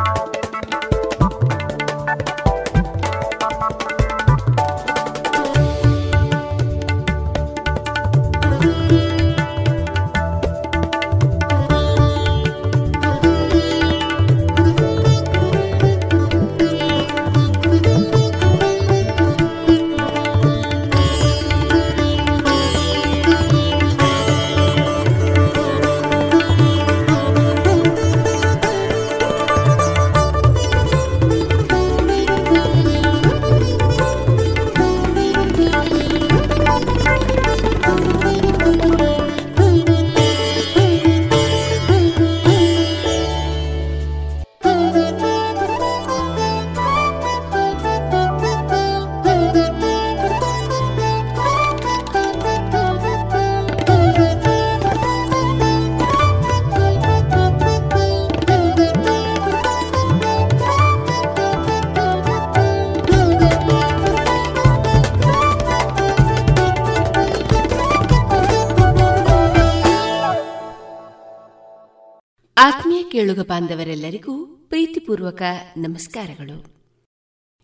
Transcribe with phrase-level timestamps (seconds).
[0.00, 0.41] ಆತ್ಮೀಯ
[73.12, 75.42] ಕೇಳುಗ ಬಾಂಧವರೆಲ್ಲರಿಗೂ ಪ್ರೀತಿಪೂರ್ವಕ
[75.76, 76.74] ನಮಸ್ಕಾರಗಳು.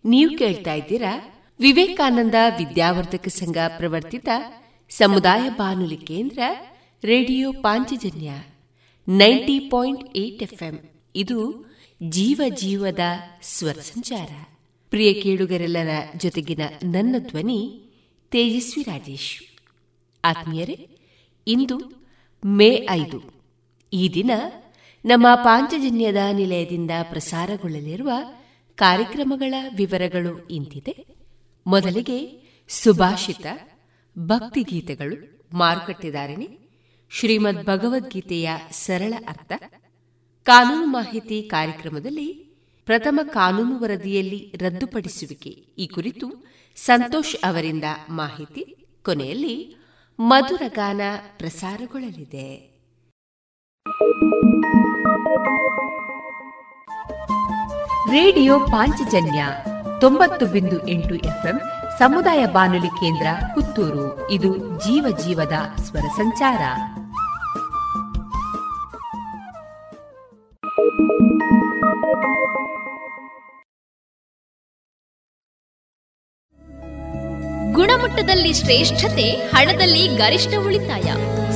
[0.04, 4.28] ನೀವು ಕೇಳ್ತಾ ಇದ್ದೀರಾ ವಿವೇಕಾನಂದ ವಿದ್ಯಾವರ್ಧಕ ಸಂಘ ಪ್ರವರ್ತಿತ
[4.90, 6.38] ಸಮುದಾಯ ಬಾನುಲಿ ಕೇಂದ್ರ
[7.04, 8.32] radio Panchajanya
[9.08, 10.90] ninety point eight FM.
[11.14, 11.66] ಇದು
[12.08, 13.00] ಜೀವ ಜೀವದ
[13.42, 14.30] ಸ್ವರ ಸಂಚಾರ.
[14.90, 17.82] ಪ್ರಿಯ ಕೇಳುಗರೆಲ್ಲರ ಜೊತೆಗಿನ ನನ್ನ ಧ್ವನಿ
[18.30, 19.60] ತೇಜಸ್ವಿ ರಾಜೇಶ್.
[20.24, 20.88] ಆತ್ಮೀಯರೇ,
[21.46, 21.80] ಇಂದು
[22.44, 23.22] ಮೇ ಐದು.
[23.92, 24.30] ಈ ದಿನ
[25.04, 28.10] ನಮ್ಮ ಪಾಂಚಜನ್ಯದ ನಿಲಯದಿಂದ ಪ್ರಸಾರಗೊಳ್ಳಲಿರುವ
[28.74, 31.06] ಕಾರ್ಯಕ್ರಮಗಳ ವಿವರಗಳು ಇಂತಿದೆ.
[31.66, 33.46] ಮೊದಲಿಗೆ ಸುಭಾಷಿತ,
[34.18, 36.58] ಭಕ್ತಿಗೀತೆಗಳು ಮಾರುಕಟ್ಟೆದಾರಣಿ
[37.10, 39.52] ಶ್ರೀಮದ್ ಭಗವದ್ಗೀತೆಯ ಸರಳ ಅರ್ಥ,
[40.44, 42.32] ಕಾನೂನು ಮಾಹಿತಿ ಕಾರ್ಯಕ್ರಮದಲ್ಲಿ
[42.86, 45.50] ಪ್ರಥಮ ಕಾನೂನು ವರದಿಯಲ್ಲಿ ರದ್ದುಪಡಿಸುವಿಕೆ.
[45.50, 46.46] ಈ ಕುರಿತು
[46.76, 48.86] ಸಂತೋಷ್ ಅವರಿಂದ ಮಾಹಿತಿ.
[49.04, 49.76] ಕೊನೆಯಲ್ಲಿ
[50.20, 51.00] ಮಧುರಗಾನ
[51.38, 52.77] ಪ್ರಸಾರಗೊಳ್ಳಲಿದೆ.
[58.10, 59.46] ರೇಡಿಯೋ ಪಾಂಚಜನ್ಯ
[60.00, 61.60] ತೊಂಬತ್ತು ಬಿಂದು ಎಂಟು ಎಫ್ಎಂ
[61.98, 64.30] ಸಮುದಾಯ ಬಾನುಲಿ ಕೇಂದ್ರ ಪುತ್ತೂರು.
[64.30, 66.58] ಇದು ಜೀವ ಜೀವದ ಸ್ವರ ಸಂಚಾರ.
[77.72, 81.14] ಗುಣಮಟ್ಟದಲ್ಲಿ ಶ್ರೇಷ್ಠತೆ, ಹಣದಲ್ಲಿ ಗರಿಷ್ಠ ಉಳಿತಾಯ.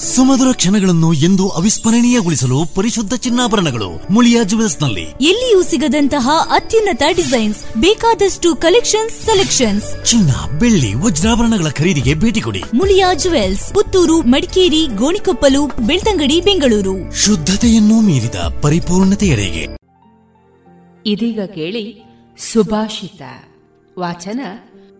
[0.00, 10.04] ಸುಮಧುರ ಕ್ಷಣಗಳನ್ನು ಎಂದು ಅವಿಸ್ಮರಣೀಯಗೊಳಿಸಲು ಪರಿಶುದ್ಧ ಚಿನ್ನಾಭರಣಗಳು ಮುಳಿಯಾ ಜುವೆಲ್ಸ್ನಲ್ಲಿ ಎಲ್ಲಿಯೂ ಸಿಗದಂತಹ ಅತ್ಯುನ್ನತ ಡಿಸೈನ್ಸ್ ಬೇಕಾದಷ್ಟು ಕಲೆಕ್ಷನ್ಸ್ ಸೆಲೆಕ್ಷನ್ಸ್.
[10.04, 12.62] ಚಿನ್ನ ಬೆಳ್ಳಿ ವಜ್ರಾಭರಣಗಳ ಖರೀದಿಗೆ ಭೇಟಿ ಕೊಡಿ.
[12.74, 17.24] ಮುಳಿಯಾ ಜುವೆಲ್ಸ್ ಪುತ್ತೂರು ಮಡಿಕೇರಿ ಗೋಣಿಕೊಪ್ಪಲು ಬೆಳ್ತಂಗಡಿ ಬೆಂಗಳೂರು.
[17.24, 19.76] ಶುದ್ಧತೆಯನ್ನು ಮೀರಿದ ಪರಿಪೂರ್ಣತೆಯಡೆಗೆ
[21.06, 22.04] ಇದೀಗ ಕೇಳಿ
[22.52, 23.22] ಸುಭಾಷಿತ.
[23.98, 24.40] ವಾಚನ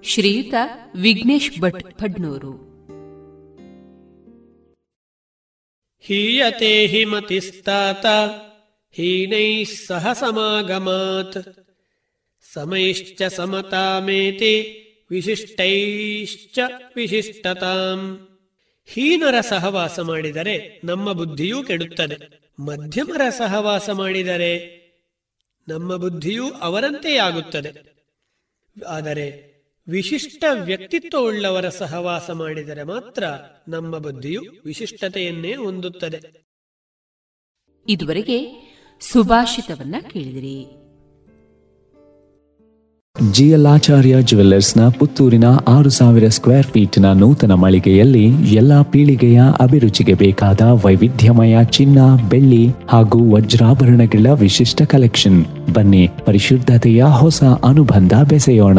[0.04, 0.54] ಶ್ರೀಯುತ
[0.97, 2.69] ವಿಘ್ನೇಶ್ ಭಟ್ ಫಡ್ನೂರು
[6.00, 8.07] ಹೀಯತೆ ಹಿ ಮತಿಸ್ತಾತ
[8.92, 11.66] ಹೀನೈಃ ಸಹ ಸಮಾಗಮಾತ್.
[12.52, 14.76] ಸಮೈಶ್ಚ ಸಮತಾಮೇತಿ,
[15.11, 16.59] ವಿಶಿಷ್ಟೈಶ್ಚ
[16.97, 18.28] ವಿಶಿಷ್ಟತಾಂ.
[18.87, 22.40] ಹೀನರ ಸಹವಾಸ ಮಾಡಿದರೆ ನಮ್ಮ ಬುದ್ಧಿಯೂ ಕೆಡುತ್ತದೆ.
[22.59, 24.80] ಮಧ್ಯಮರ ಸಹವಾಸ ಮಾಡಿದರೆ
[25.69, 27.90] ನಮ್ಮ ಬುದ್ಧಿಯೂ ಅವರಂತೆಯಾಗುತ್ತದೆ.
[28.88, 29.50] ಆದರೆ
[29.90, 33.25] ವಿಶಿಷ್ಟ ವ್ಯಕ್ತಿತ್ವವುಳ್ಳವರ ಸಹವಾಸ ಮಾಡಿದರೆ ಮಾತ್ರ
[33.68, 36.44] ನಮ್ಮ ಬುದ್ಧಿಯು ವಿಶಿಷ್ಟತೆಯನ್ನೇ ಹೊಂದುತ್ತದೆ.
[37.88, 38.70] ಇದುವರೆಗೆ
[39.12, 40.76] ಸುಭಾಷಿತವನ್ನ ಕೇಳಿದಿರಿ.
[43.32, 44.16] ಜಿಯಲಾಚಾರ್ಯ
[44.76, 52.68] ನ ಪುತ್ತೂರಿನ ಆರು ಸಾವಿರ ಸ್ಕ್ವೇರ್ ಫೀಟ್ನ ನೂತನ ಮಳಿಗೆಯಲ್ಲಿ ಎಲ್ಲಾ ಪೀಳಿಗೆಯ ಅಭಿರುಚಿಗೆ ಬೇಕಾದ ವೈವಿಧ್ಯಮಯ ಚಿನ್ನ ಬೆಳ್ಳಿ
[52.88, 58.78] ಹಾಗೂ ವಜ್ರಾಭರಣಗಳ ವಿಶಿಷ್ಟ ಕಲೆಕ್ಷನ್ ಬನ್ನಿ ಪರಿಶುದ್ಧತೆಯ ಹೊಸ ಅನುಬಂಧ ಬೆಸೆಯೋಣ.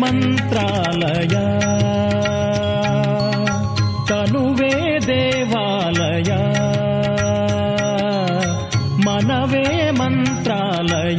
[0.00, 1.36] ಮಂತ್ರಾಲಯ.
[4.08, 6.34] ತನುವೇ ದೇವಾಲಯ.
[9.06, 11.16] ಮನವೇ ಮಂತ್ರಾಲಯ.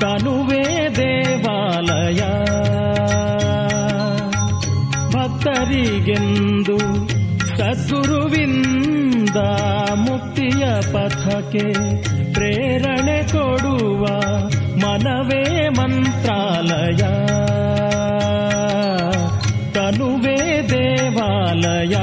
[0.00, 2.20] ತನುವೇ ದೇವಾಲಯ.
[5.10, 6.78] ಭಕ್ತರಿಗೆಂದು
[7.56, 9.36] ಸದ್ಗುರುವಿಂದ
[9.94, 11.72] ಮುಕ್ತಿಯ ಪಥಕ್ಕೆ
[12.32, 12.73] ಪ್ರೇಮ
[15.04, 17.02] ಮನವೇ ಮಂತ್ರಾಲಯ
[19.72, 20.36] ತನುವೇ
[20.70, 21.94] ದೇವಾಲಯ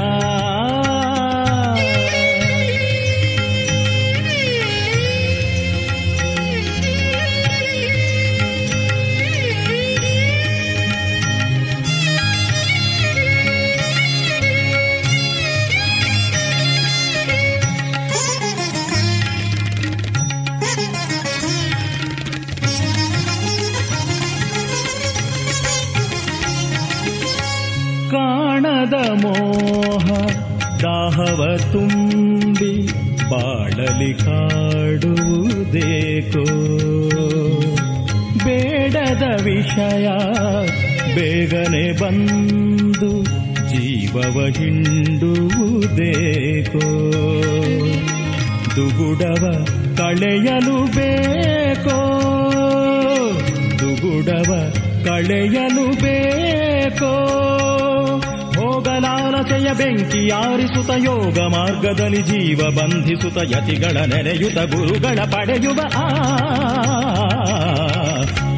[59.82, 66.08] ಬೆಂಕಿ ಯಾರಿಸುತ್ತ ಯೋಗ ಮಾರ್ಗದಲ್ಲಿ ಜೀವ ಬಂಧಿಸುತ್ತ ಯತಿಗಳ ನೆನೆಯುತ ಗುರುಗಳ ಪಡೆಯುವ ಆ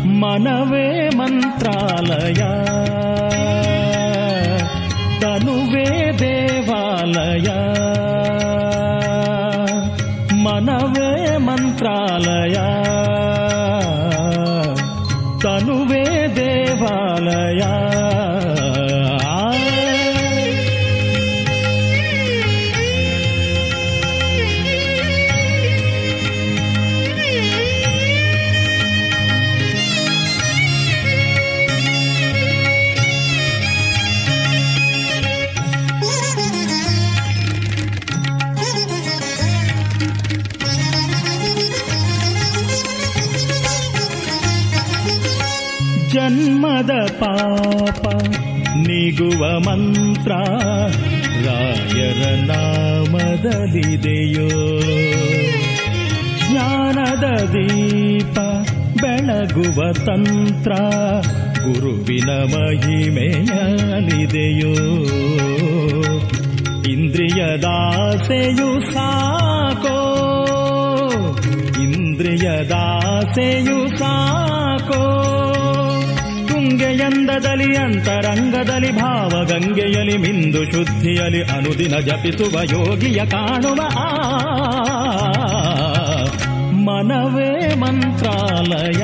[0.04, 2.35] ಮನವೇ ಮಂತ್ರಾಲಯ.
[5.21, 7.49] ತನುವೇ ದೇವಾಲಯ.
[10.35, 12.54] ಮನವೇ ಮಂತ್ರಾಲಯ.
[15.43, 17.84] ತನುವೇ ದೇವಾಲಯ.
[49.66, 50.33] ಮಂತ್ರ.
[51.47, 54.49] ರಾಯರ ನಾಮದಲ್ಲಿದೆಯೋ.
[56.50, 58.38] ಜ್ಞಾನದ ದೀಪ
[59.02, 60.73] ಬೆಳಗುವ ತಂತ್ರ.
[61.64, 64.75] ಗುರುವಿನ ಮಹಿಮೆಯಲಿದೆಯೋ
[66.92, 69.99] ಇಂದ್ರಿಯದಾಸೆಯು ಸಾಕೋ.
[71.83, 75.00] ಇಂದ್ರಿಯದಾಸೆಯು ಸಾಕೋ.
[76.75, 83.81] ತುಂಗೆಯಂದದಲ್ಲಿ ಅಂತರಂಗದಲ್ಲಿ ಭಾವಗಂಗೆಯಲಿ ಮಿಂದು ಶುದ್ಧಿಯಲಿ ಅನುದಿನ ಜಪಿಸುವ ಯೋಗಿಯ ಕಾಣುವ
[86.87, 89.02] ಮನವೇ ಮಂತ್ರಾಲಯ.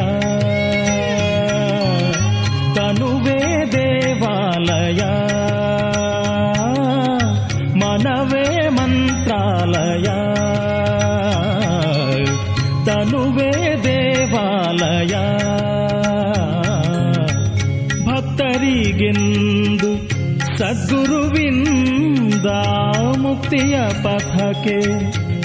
[23.53, 24.77] ಮುಕ್ತಿಯ ಪಥಕ್ಕೆ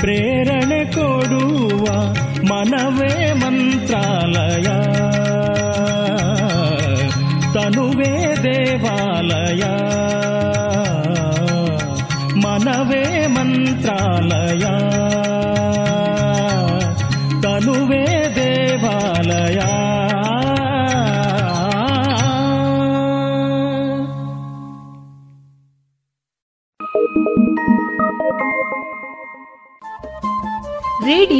[0.01, 1.85] ಪ್ರೇರಣೆ ಕೊಡುವ
[2.50, 4.67] ಮನವೇ ಮಂತ್ರಾಲಯ
[7.55, 8.12] ತನುವೇ
[8.43, 9.63] ದೇವಾಲಯ
[12.43, 14.65] ಮನವೇ ಮಂತ್ರಾಲಯ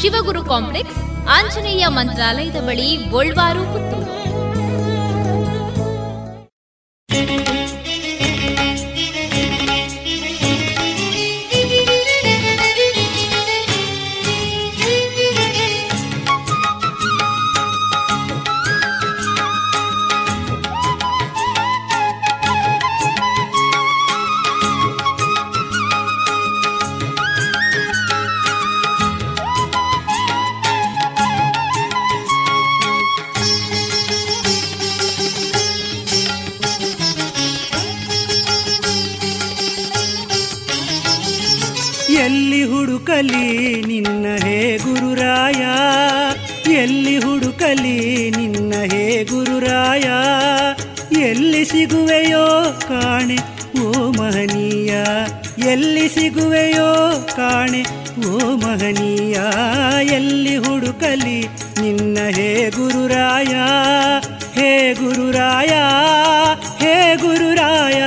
[0.00, 3.62] Shivaguru complex Anjaneya ಮಂತ್ರಾಲಯದ ಬಳಿ ಗೋಲ್ವಾರು
[42.92, 45.66] ಹುಡುಕಲಿ ನಿನ್ನ ಹೇ ಗುರುರಾಯ.
[46.72, 50.02] ಎಲ್ಲಿ ಹುಡುಕಲಿ ನಿನ್ನ ಹೇ ಗುರುರಾಯ.
[51.20, 53.38] ಎಲ್ಲಿ ಸಿಗುವೆಯೋ ಕಾಣೆ,
[53.80, 54.94] ಓ ಮಹನೀಯ.
[55.70, 57.82] ಎಲ್ಲಿ ಸಿಗುವೆಯೋ ಕಾಣೆ,
[58.28, 59.38] ಓ ಮಹನೀಯ.
[60.14, 61.48] ಎಲ್ಲಿ ಹುಡುಕಲಿ
[61.80, 63.54] ನಿನ್ನ ಹೇ ಗುರುರಾಯ.
[64.60, 65.68] ಹೇ ಗುರುರಾಯ
[66.78, 68.02] ಹೇ ಗುರುರಾಯ.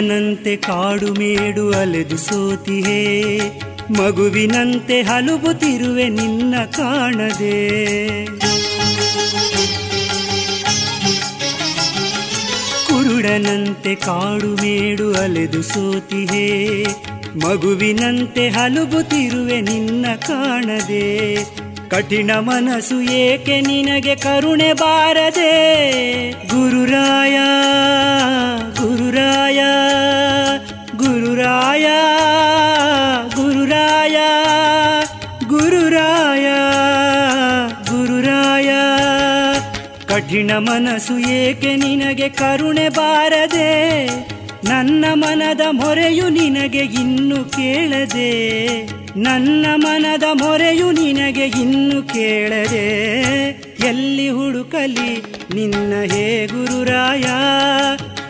[0.00, 3.38] ಕುರುಡನಂತೆ ಕಾಡು ಮೇಡು ಅಲೆದು ಸೋತಿಹೇ,
[3.90, 7.80] ಮಗುವಿನಂತೆ ಹಲುಬುತ್ತಿರುವೆ ನಿನ್ನ ಕಾಣದೆ.
[12.86, 16.82] ಕುರುಡನಂತೆ ಕಾಡು ಮೇಡು ಅಲೆದು ಸೋತಿಹೇ,
[17.44, 21.36] ಮಗುವಿನಂತೆ ಹಲುಬುತ್ತಿರುವೆ ನಿನ್ನ ಕಾಣದೆ.
[21.88, 25.54] ಕಠಿಣ ಮನಸ್ಸು ಏಕೆ ನಿನಗೆ ಕರುಣೆ ಬಾರದೆ?
[26.30, 27.38] ಗುರುರಾಯ
[28.80, 29.60] ಗುರುರಾಯ
[30.96, 31.86] ಗುರುರಾಯ
[33.34, 34.16] ಗುರುರಾಯ
[35.48, 36.46] ಗುರುರಾಯ
[37.90, 38.70] ಗುರುರಾಯ.
[40.06, 44.06] ಕಠಿಣ ಮನಸ್ಸು ಏಕೆ ನಿನಗೆ ಕರುಣೆ ಬಾರದೆ?
[44.64, 48.32] ನನ್ನ ಮನದ ಮೊರೆಯು ನಿನಗೆ ಇನ್ನು ಕೇಳದೆ?
[49.16, 52.88] ನನ್ನ ಮನದ ಮೊರೆಯು ನಿನಗೆ ಇನ್ನು ಕೇಳದೆ?
[53.88, 57.24] ಎಲ್ಲಿ ಹುಡುಕಲಿ ನಿನ್ನ ಹೇ ಗುರುರಾಯ?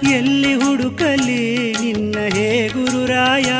[0.08, 3.50] ಎಲ್ಲಿ ಹುಡುಕಲಿ ನಿನ್ನ ಹೇ ಗುರುರಾಯ?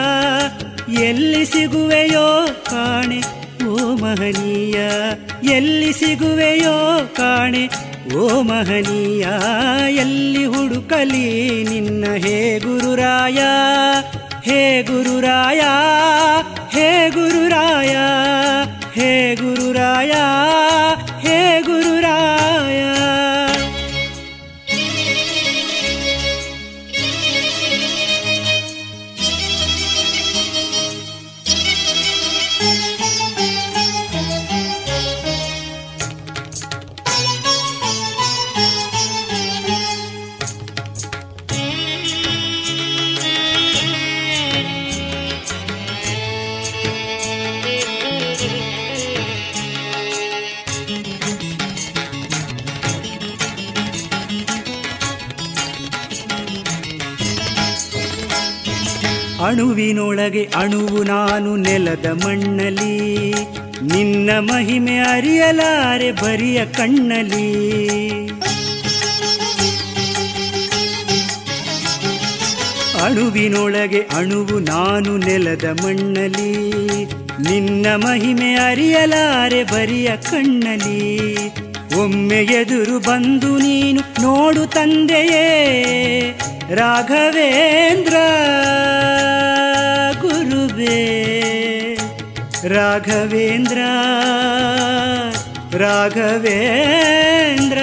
[1.01, 3.21] ಎಲ್ಲಿ ಸಿಗುವೆಯೋ ಕಾಣೆ,
[3.67, 4.79] ಓ ಮಹನೀಯ?
[5.51, 7.69] ಎಲ್ಲಿ ಸಿಗುವೆಯೋ ಕಾಣೆ,
[8.17, 9.27] ಓ ಮಹನೀಯ?
[9.91, 13.39] ಎಲ್ಲಿ ಹುಡುಕಲಿ ನಿನ್ನ ಹೇ ಗುರುರಾಯ?
[14.45, 15.61] ಹೇ ಗುರುರಾಯ
[16.73, 17.97] ಹೇ ಗುರುರಾಯ
[18.95, 20.13] ಹೇ ಗುರುರಾಯ
[21.23, 21.80] ಹೇ ಗುರುರಾಯ
[59.51, 62.95] ಅಣುವಿನೊಳಗೆ ಅಣುವು ನಾನು ನೆಲದ ಮಣ್ಣಲಿ
[63.83, 67.49] ನಿನ್ನ ಮಹಿಮೆ ಅರಿಯಲಾರೆ ಬರಿಯ ಕಣ್ಣಲಿ
[73.05, 76.51] ಅಣುವಿನೊಳಗೆ ಅಣುವು ನಾನು ನೆಲದ ಮಣ್ಣಲಿ
[77.49, 81.01] ನಿನ್ನ ಮಹಿಮೆ ಅರಿಯಲಾರೆ ಬರಿಯ ಕಣ್ಣಲಿ
[82.01, 85.47] ಒಮ್ಮೆ ಎದುರು ಬಂದು ನೀನು ನೋಡು ತಂದೆಯೇ
[86.75, 88.17] ರಾಘವೇಂದ್ರ.
[90.81, 91.97] ಗುರುವೇ,
[92.75, 93.79] ರಾಘವೇಂದ್ರ
[95.81, 97.79] ರಾಘವೇಂದ್ರ,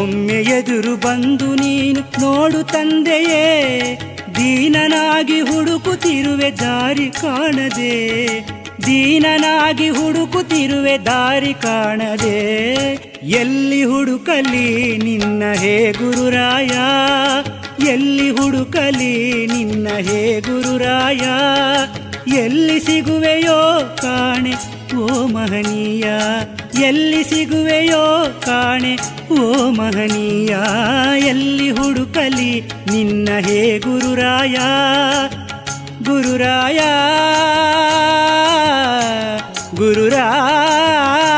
[0.00, 3.98] ಒಮ್ಮೆ ಎದುರು ಬಂದು ನೀನು ನೋಡು ತಂದೆಯೇ,
[4.38, 7.96] ದೀನನಾಗಿ ಹುಡುಕುತ್ತಿರುವೆ ದಾರಿ ಕಾಣದೆ,
[8.86, 12.40] ದೀನನಾಗಿ ಹುಡುಕುತ್ತಿರುವೆ ದಾರಿ ಕಾಣದೆ,
[13.40, 16.74] ಎಲ್ಲಿ ಹುಡುಕಲಿ ನಿನ್ನ ಹೇ ಗುರುರಾಯ
[17.86, 21.20] ಎಲ್ಲಿ ಹುಡುಕಲಿ ನಿನ್ನ ಹೇ ಗುರುರಾಯ?
[22.36, 24.54] ಎಲ್ಲಿ ಸಿಗುವೆಯೋ ಕಾಣೆ,
[24.96, 26.04] ಓ ಮಹನೀಯ?
[26.82, 28.98] ಎಲ್ಲಿ ಸಿಗುವೆಯೋ ಕಾಣೆ,
[29.40, 30.56] ಓ ಮಹನೀಯ?
[31.26, 32.60] ಎಲ್ಲಿ ಹುಡುಕಲಿ
[32.90, 34.56] ನಿನ್ನ ಹೇ ಗುರುರಾಯ?
[36.04, 36.78] ಗುರುರಾಯ
[39.74, 41.37] ಗುರುರಾಯ.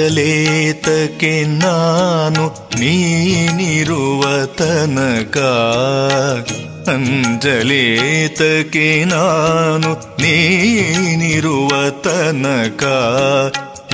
[0.00, 5.38] ಅಂಜಲೇತಕ್ಕೆ ನಾನು ನೀನಿರುವ ತನಕ.
[6.88, 12.84] ಅಂಜಲೇತಕ್ಕೆ ನಾನು ನೀನಿರುವ ತನಕ.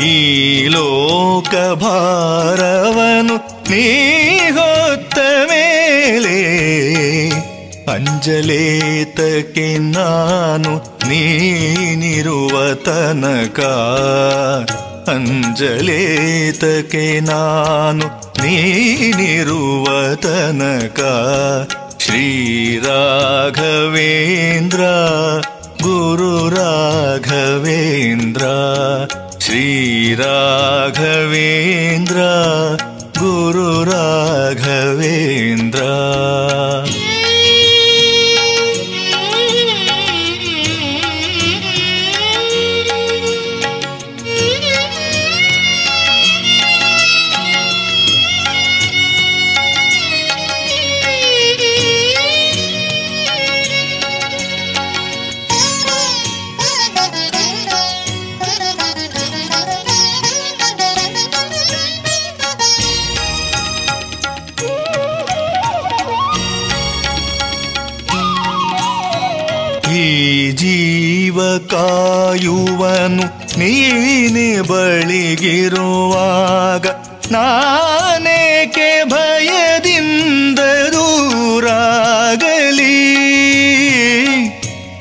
[0.00, 6.56] ಈ ಲೋಕ ಭಾರವನು ನೀ ಹೊತ್ತ ಮೇಲೆ
[7.90, 13.60] ಅಂಜಲೇತಕ್ಕೆ ನಾನು ನೀನಿರುವ ತನಕ.
[15.08, 18.06] ಅಂಜಲೇತಕ್ಕೆ ನಾನು
[18.42, 21.00] ನೀನಿರುವ ತನಕ
[21.98, 23.52] ಶ್ರೀರಾಘವೇಂದ್ರ
[25.82, 28.42] ಗುರು ರಾಘವೇಂದ್ರ
[29.38, 30.20] ಶ್ರೀರಾಘವೇಂದ್ರ
[33.18, 35.80] ಗುರು ರಾಘವೇಂದ್ರ
[70.66, 73.24] ಜೀವ ಕಾಯುವನು
[73.58, 76.86] ನೀನೆ ಬಳಿಗಿರುವಾಗ
[77.30, 80.58] ನಾನೇಕೆ ಭಯದಿಂದ
[80.92, 82.98] ದೂರಾಗಲಿ?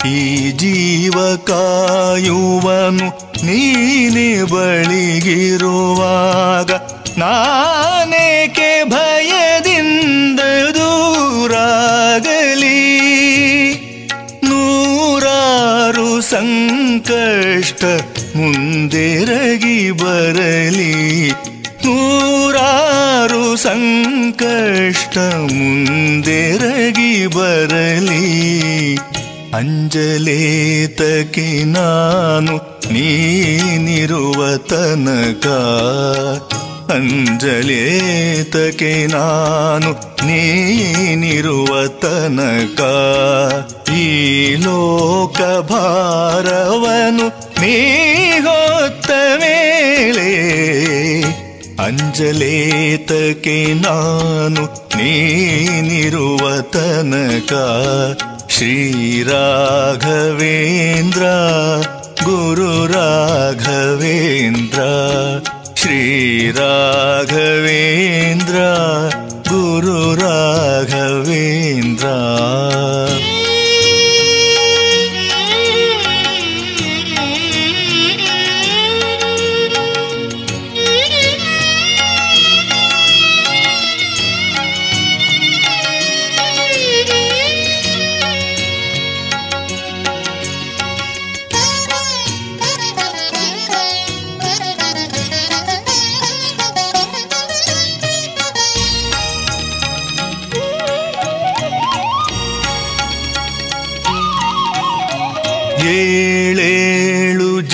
[0.09, 6.71] ಈ ಜೀವ ಕಾಯುವನು ನೀನೆ ಬಳಿಗಿರುವಾಗ
[7.17, 7.74] ನಾನೇಕೆ
[19.91, 21.31] ಬರಲಿ.
[21.85, 28.97] ನೂರಾರು ಸಂಕಷ್ಟ ಮುಂದೆರಗಿ ಬರಲಿ.
[29.55, 35.47] ಅಂಜಲೇತಕ್ಕೆ ನಾನು ನೀನಿರುವ ತನಕ
[36.89, 42.81] ಅಂಜಲೇತಕ್ಕೆ ನಾನು ನೀನಿರುವ ತನಕ?
[43.95, 50.45] ಈ ಲೋಕ ಭಾರವನು ನೀ ಹೊತ್ತ ಮೇಲೆ
[51.79, 57.53] ಅಂಜಲೇತಕ್ಕೆ ನಾನು ನೀನಿರುವ ತನಕ?
[58.49, 61.23] ಶ್ರೀರಾಘವೇಂದ್ರ
[62.23, 64.79] ಗುರು ರಾಘವೇಂದ್ರ
[67.27, 68.57] ಶ್ರೀರಾಘವೇಂದ್ರ
[69.49, 69.99] ಗುರು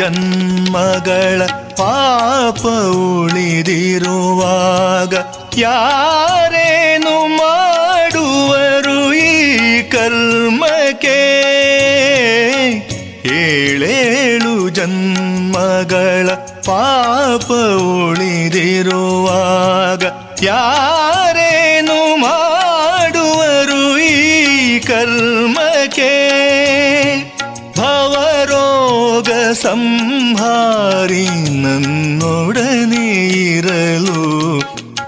[0.02, 1.42] ಜನ್ಮಗಳ
[1.78, 2.62] ಪಾಪ
[3.12, 5.14] ಉಳಿದಿರುವಾಗ
[5.58, 11.18] ಯಾರೇನು ಮಾಡುವರು ಈ ಕರ್ಮಕ್ಕೆ?
[13.36, 16.30] ಏಳೇಳು ಜನ್ಮಗಳ
[16.66, 17.52] ಪಾಪ
[18.02, 20.04] ಉಳಿದಿರುವಾಗ
[20.44, 26.71] ಯಾರೇನು ಮಾಡುವರು ಈ ಭವರೋಗ
[29.64, 31.26] ಸಂಹಾರಿ
[31.64, 33.06] ನನ್ನೊಡನೆ
[33.48, 34.22] ಇರಲು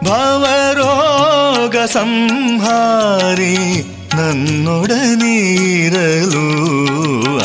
[0.06, 3.56] ಭವರೋಗ ಸಂಹಾರಿ
[4.16, 5.36] ನನ್ನೊಡನೆ
[5.78, 6.46] ಇರಲು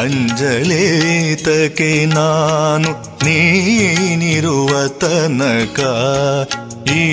[0.00, 2.90] ಅಂಜಲೇತಕ್ಕೆ ನಾನು
[3.24, 5.80] ನೀನಿರುವ ತನಕ
[6.90, 7.04] ಈ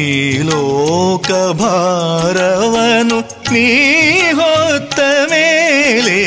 [0.42, 3.20] ಲೋಕ ಭಾರವನು,
[3.54, 3.68] ನೀ
[4.32, 6.20] ಹೊತ್ತ ಮೇಲೆ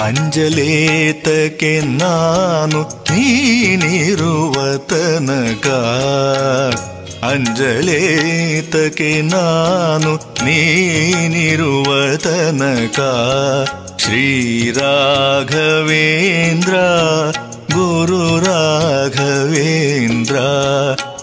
[0.00, 5.66] ಅಂಜಲೇತಕ್ಕೆ ನಾನು ನೀನಿರುವ ತನಕ
[7.24, 13.00] ಅಂಜಲೇತಕ್ಕೆ ನಾನು ನೀನಿರುವ ತನಕ
[17.74, 18.24] ಗುರು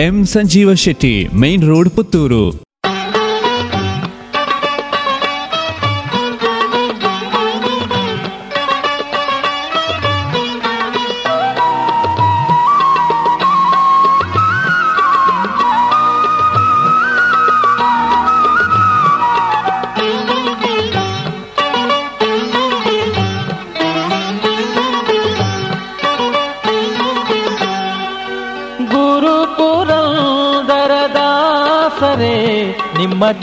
[0.00, 2.67] M Sanjeeva Shetty main road Puttur.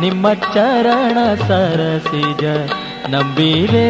[0.00, 2.44] ನಿಮ್ಮ ಚರಣ ಸರಸಿಜ
[3.10, 3.88] ನಂಬಿರೇ.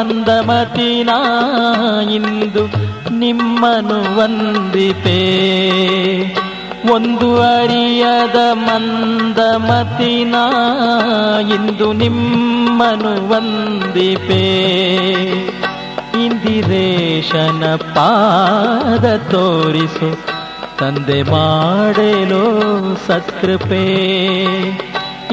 [0.00, 1.10] ಮಂದಮತಿನ
[2.14, 2.64] ಇಂದು
[3.14, 5.20] ನಿಮ್ಮನು ವಂದಿತೆ.
[6.92, 10.44] ಒಂದು ಅರಿಯದ ಮಂದಮತಿ ನಾ
[11.40, 14.46] ಇಂದು ನಿಮ್ಮನು ವಂದಿಪೆ
[16.24, 20.10] ಇಂದಿರೇಶನ ಪಾದ ತೋರಿಸು,
[20.78, 22.44] ತಂದೆ ಮಾಡಲೋ
[23.06, 23.86] ಸತ್ಕೃಪೆ.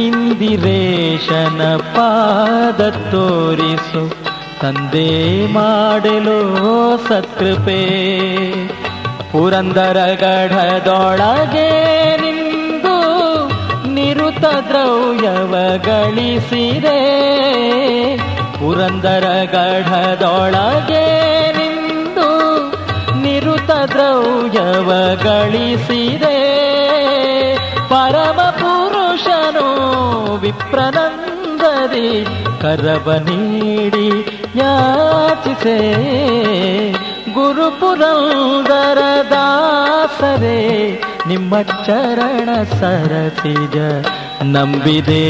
[0.03, 1.61] ಇಂದಿರೇಶನ
[1.95, 4.03] ಪಾದ ತೋರಿಸು
[4.61, 5.09] ತಂದೆ
[5.45, 6.37] ಮಾಡಲು
[7.07, 7.81] ಸತ್ಕೃಪೆ.
[9.31, 11.69] ಪುರಂದರ ಗಢದೊಳಗೆ
[12.21, 12.95] ನಿಂದು
[13.93, 16.99] ನಿರುತ ದ್ರವ್ಯವ ಗಳಿಸಿರೆ
[18.59, 21.05] ಪುರಂದರ ಗಢದೊಳಗೆ
[21.57, 22.29] ನಿಂದು
[23.21, 24.89] ನಿರುತ ದ್ರವ್ಯವ
[25.23, 26.37] ಗಳಿಸಿದೆ
[27.89, 29.67] ಪರಮ ಪುರುಷನು
[30.37, 32.09] ವಿಪ್ರನಂದರಿ
[32.61, 34.07] ಕರವ ನೀಡಿ
[34.56, 35.76] ಯಾಚಿಸೆ
[37.34, 39.00] ಗುರುಪುರಂದರ
[39.30, 40.60] ದಾಸರೇ
[41.26, 42.48] ನಿಮ್ಮ ಚರಣ
[42.80, 43.76] ಸರಸಿಜ
[44.46, 45.24] ನಂಬಿದೆ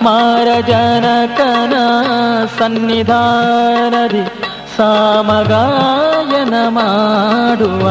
[0.04, 1.74] ಮಾರಜನಕನ
[2.58, 4.24] ಸನ್ನಿಧಾನದೆ
[4.76, 7.84] ಸಾಮಗಾಯನ ಮಾಡುವ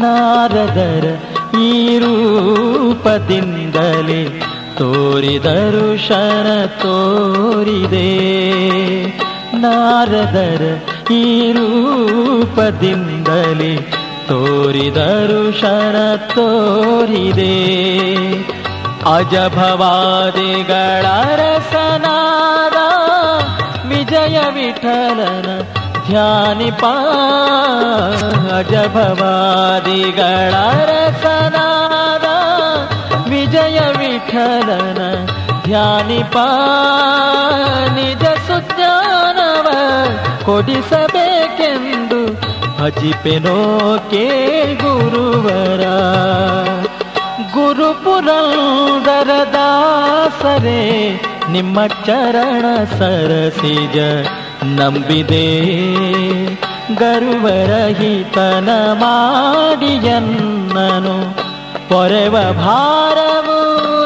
[0.00, 1.04] ನಾರದರ
[1.60, 4.22] ಈ ರೂಪದಿಂದಲೇ
[4.78, 6.48] ತೋರಿದರು ಶರ
[6.82, 8.08] ತೋರಿದೆ।
[9.54, 10.62] ನಾರದರ
[11.10, 13.74] ಈ ರೂಪದಿಂದಲೇ
[14.28, 15.96] ತೋರಿದರು ಶನ
[16.34, 17.54] ತೋರಿದೆ
[19.12, 21.04] ಅಜಭವಾದಿಗಳ
[21.40, 22.76] ರಸನಾದ
[23.88, 25.48] ವಿಜಯ ವಿಠಲನ
[26.06, 26.84] ಧ್ಯಾನಿಪ
[28.56, 32.26] ಅಜಭವಾದಿಗಳ ರಸನಾದ
[33.30, 35.00] ವಿಜಯ ವಿಠಲನ
[35.62, 36.36] ಧ್ಯಾನಿಪ
[37.94, 39.01] ನಿಜ ಸುಜ್ಞಾನವ
[40.44, 42.34] ಕೊಡಿಸಬೇಕೆಂದು
[42.82, 44.26] ಭಜಿಪೆನೋ ಕೇ
[44.74, 45.82] ಗುರುವರ.
[47.52, 51.20] ಗುರುಪುರಂದರ ದಾಸರೇ
[51.50, 52.64] ನಿಮ್ಮ ಚರಣ
[52.98, 54.26] ಸರಸಿಜ
[54.64, 55.60] ನಂಬಿದೆ.
[56.94, 59.98] ಗರುವರಹಿತನ ಮಾಡಿಯನ್ನನು,
[61.88, 63.58] ಪೊರೆವ ಭಾರವು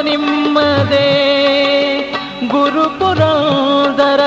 [0.03, 1.13] ನಿಮ್ಮದೇ.
[2.49, 4.21] ಗುರುಪುರಂದರ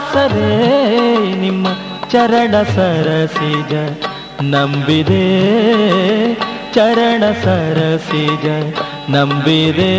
[0.00, 0.50] ದಾಸರೇ
[1.40, 1.66] ನಿಮ್ಮ
[2.12, 3.72] ಚರಣ ಸರಸಿಜ
[4.52, 5.24] ನಂಬಿದೆ
[6.76, 8.46] ಚರಣ ಸರಸಿಜ
[9.14, 9.92] ನಂಬಿದೆ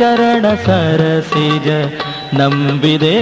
[0.00, 1.68] ಚರಣ ಸರಸಿಜ
[2.40, 3.16] ನಂಬಿದೆ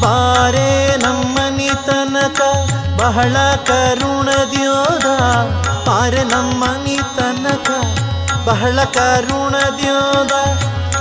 [0.03, 2.41] ಬಾರೆ ನಮ್ಮನಿ ತನಕ
[3.01, 3.35] ಬಹಳ
[3.67, 5.07] ಕರುಣದ್ಯೋದ
[5.87, 7.69] ಬಾರೆ ನಮ್ಮನಿ ತನಕ
[8.45, 10.33] ಬಹಳ ಕರುಣದ್ಯೋದ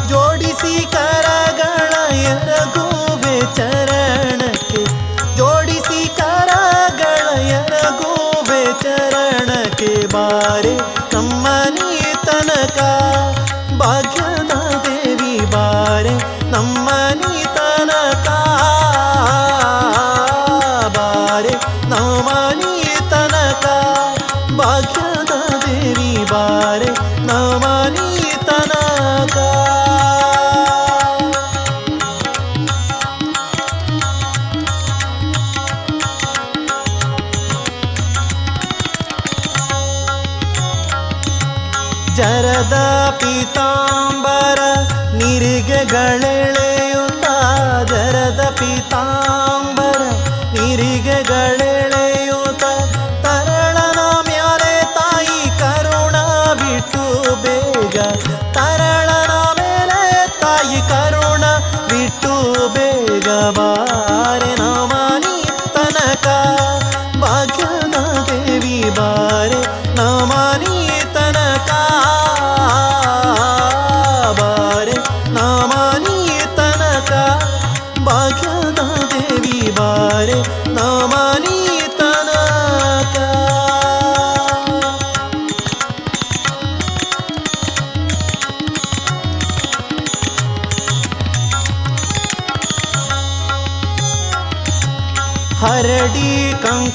[0.09, 1.93] ಜೋಡಿಸಿ ಕರಗಳ
[2.25, 4.83] ಎರಗುವೆ ಚರಣಕ್ಕೆ
[5.37, 7.27] ಜೋಡಿಸಿ ಕರಗಳ
[7.59, 10.75] ಎರಗುವೆ ಚರಣಕ್ಕೆ ಬಾರೆ
[11.15, 11.91] ನಮ್ಮನಿ
[12.27, 12.79] ತನಕ
[13.79, 14.52] ಭಾಗ್ಯದ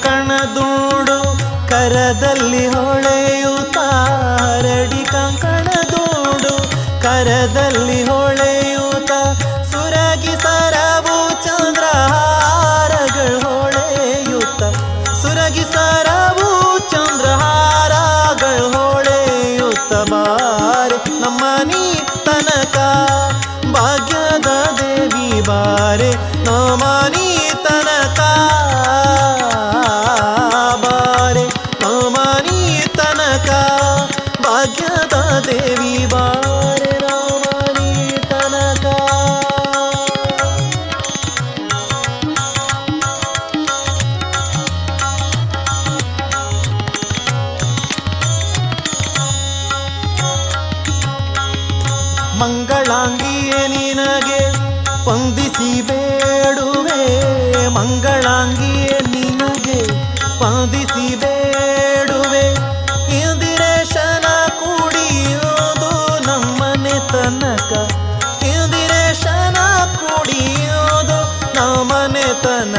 [0.08, 1.16] ಕಂಕಣದೂಡು
[1.70, 3.78] ಕರದಲ್ಲಿ ಹೊಳೆಯುತ್ತ
[4.41, 6.53] ಹರಡಿ ಕಂಕಣದೂಡು
[7.01, 8.26] ಕರದಲ್ಲಿ ಹೊಳೆಯುತ್ತ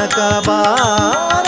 [0.09, 1.48] ತನಕ ಬಾರಮ್ಮ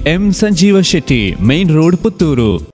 [0.07, 2.70] M Sanjeeva Shetty main road Puttur.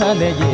[0.00, 0.49] ಗುರುಳರಿಗೆ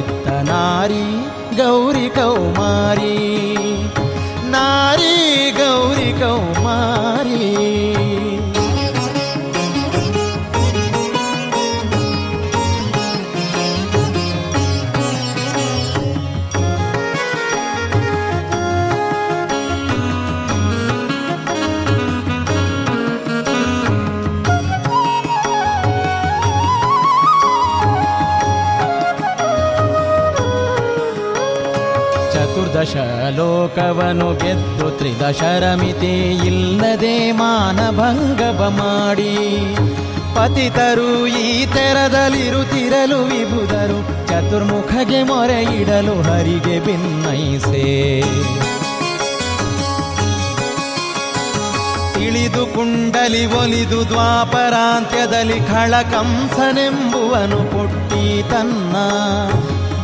[53.46, 58.96] ಒಲಿದು ದ್ವಾಪರಾಂತ್ಯದಲ್ಲಿ ಖಳಕಂಸನೆಂಬುವನು ಪುಟ್ಟಿ ತನ್ನ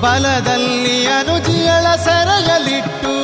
[0.00, 3.14] ಬಲದಲ್ಲಿ ಅನುಜಿಯಳ ಸರಗಲಿಟ್ಟು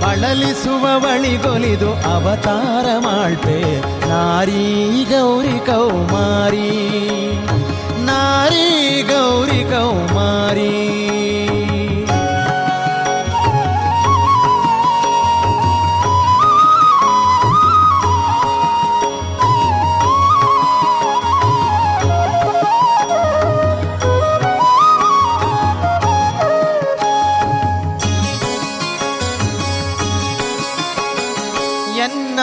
[0.00, 6.72] ಬಳಲಿಸುವ ಬಳಿಗೊಲಿದು ಅವತಾರ ಮಾಡ್ಬೆ ನಾರಿ ಗೌರಿ ಕೌಮಾರಿ,
[7.98, 11.29] ನಾರಿ ಗೌರಿ ಕೌಮಾರಿ.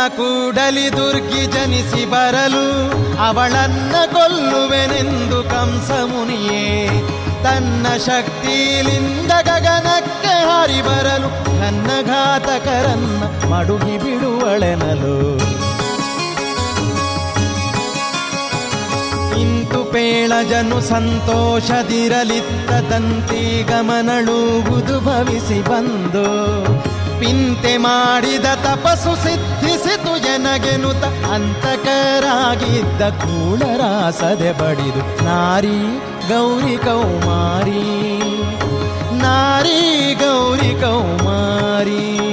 [0.07, 2.91] ಕೂಡಲಿ ದುರ್ಗಿ ಜನಿಸಿ ಬರಲು
[3.27, 6.87] ಅವಳನ್ನ ಕೊಲ್ಲುವೆನೆಂದು ಕಂಸ ಮುನಿಯೇ.
[7.43, 15.37] ತನ್ನ ಶಕ್ತಿಲಿಂದ ಗಗನಕ್ಕೆ ಹಾರಿ ಬರಲು ನನ್ನ ಘಾತಕರನ್ನ ಮಡುಗಿ ಬಿಡುವಳೆನಲು.
[19.41, 26.47] ಇಂತು ಪೇಳಜನು ಸಂತೋಷದಿರಲಿತ್ತದಂತಿ ಗಮನಳುವುದು ಭವಿಸಿ ಬಂದು.
[27.19, 29.76] ಪಿಂತೆ ಮಾಡಿದ ತಪಸ್ಸು ಸಿದ್ಧಿಸಿತು
[30.25, 31.03] ಎನಗೆನುತ
[31.33, 35.77] ಅಂತಕರಾಗಿದ್ದ ಕೂಳರಾಸದೆ ಬಡಿದು ನಾರಿ
[36.29, 37.83] ಗೌರಿ ಕೌಮಾರಿ
[39.11, 42.26] ನಾರಿ ಗೌರಿ ಕೌಮಾರಿ.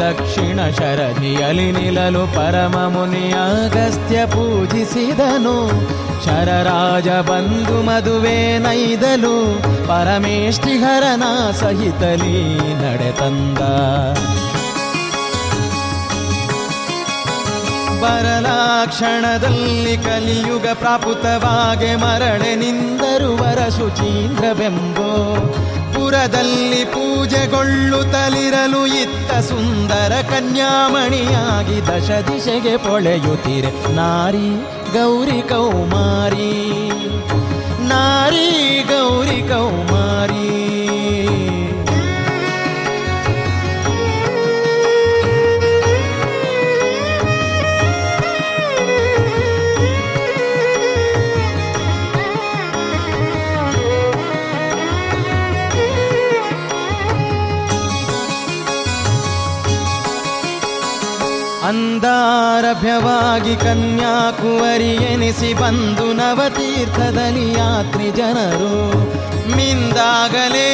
[0.00, 5.56] ದಕ್ಷಿಣ ಶರದಿಯಲಿ ನಿಲ್ಲಲು ಪರಮ ಮುನಿಯಾಗಸ್ತ್ಯ ಪೂಜಿಸಿದನು.
[6.24, 9.36] ಶರರಾಜ ಬಂದು ಮದುವೆ ನೈದಲು
[9.88, 11.22] ಪರಮೇಷ್ಠಿಹರನ
[11.52, 12.38] ಸಹಿತಲಿ
[12.82, 13.60] ನಡೆತಂದ.
[18.02, 25.10] ಬರಲಾಕ್ಷಣದಲ್ಲಿ ಕಲಿಯುಗ ಪ್ರಾಪುತವಾಗೆ ಮರಳೆ ನಿಂದರು ವರ ಶುಚೀಂದ್ರವೆಂಬೋ
[26.10, 33.94] ಪುರದಲ್ಲಿ ಪೂಜೆಗೊಳ್ಳುತ್ತಲಿರಲು ಇತ್ತ ಸುಂದರ ಕನ್ಯಾಮಣಿಯಾಗಿ ದಶ ದಿಶೆಗೆ ಪೊಳೆಯುತ್ತಿರೆ.
[33.94, 36.80] ನಾರಿ ಗೌರಿ ಕೌಮಾರಿ
[37.88, 40.59] ನಾರಿ ಗೌರಿ ಕೌಮಾರಿ.
[62.02, 68.70] ಮಂದಾರಭ್ಯವಾಗಿ ಕನ್ಯಾಕುವರಿ ಎನಿಸಿ ಬಂದು ನವತೀರ್ಥದಲ್ಲಿ ಯಾತ್ರಿ ಜನರು.
[69.56, 70.68] ಮಿಂದಾಗಲೇ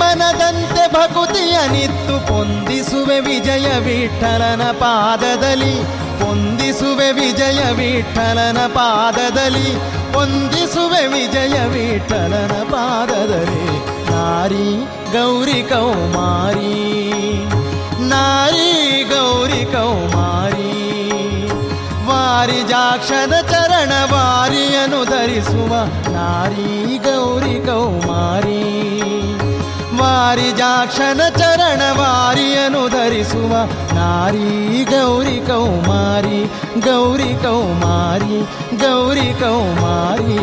[0.00, 5.76] ಮನದಂತೆ ಭಕುತಿಯ ನಿತ್ತು ಪೊಂದಿಸುವೆ ವಿಜಯ ವಿಠಲನ ಪಾದದಲ್ಲಿ
[6.22, 9.70] ಪೊಂದಿಸುವೆ ವಿಜಯ ವಿಠಲನ ಪಾದದಲ್ಲಿ
[10.14, 13.70] ಪೊಂದಿಸುವೆ ವಿಜಯ ವಿಠಲನ ಪಾದದಲ್ಲಿ.
[14.10, 14.68] ನಾರಿ
[15.14, 16.76] ಗೌರಿ ಕೌಮಾರಿ,
[18.12, 18.70] ನಾರಿ
[19.14, 20.61] ಗೌರಿ ಕೌಮಾರಿ.
[22.32, 25.72] ವಾರಿಜಾಕ್ಷದ ಚರಣ ವಾರಿಯನು ಧರಿಸುವ
[26.14, 26.68] ನಾರಿ
[26.98, 28.62] ಗೌರಿ ಕೌಮಾರಿ
[29.98, 33.52] ವಾರಿಜಾಕ್ಷನ ಚರಣ ವಾರಿಯನು ಧರಿಸುವ
[33.92, 34.48] ನಾರಿ
[34.92, 36.40] ಗೌರಿ ಕೌಮಾರಿ
[36.86, 38.38] ಗೌರಿ ಕೌಮಾರಿ
[38.78, 40.40] ಗೌರಿ ಕೌಮಾರಿ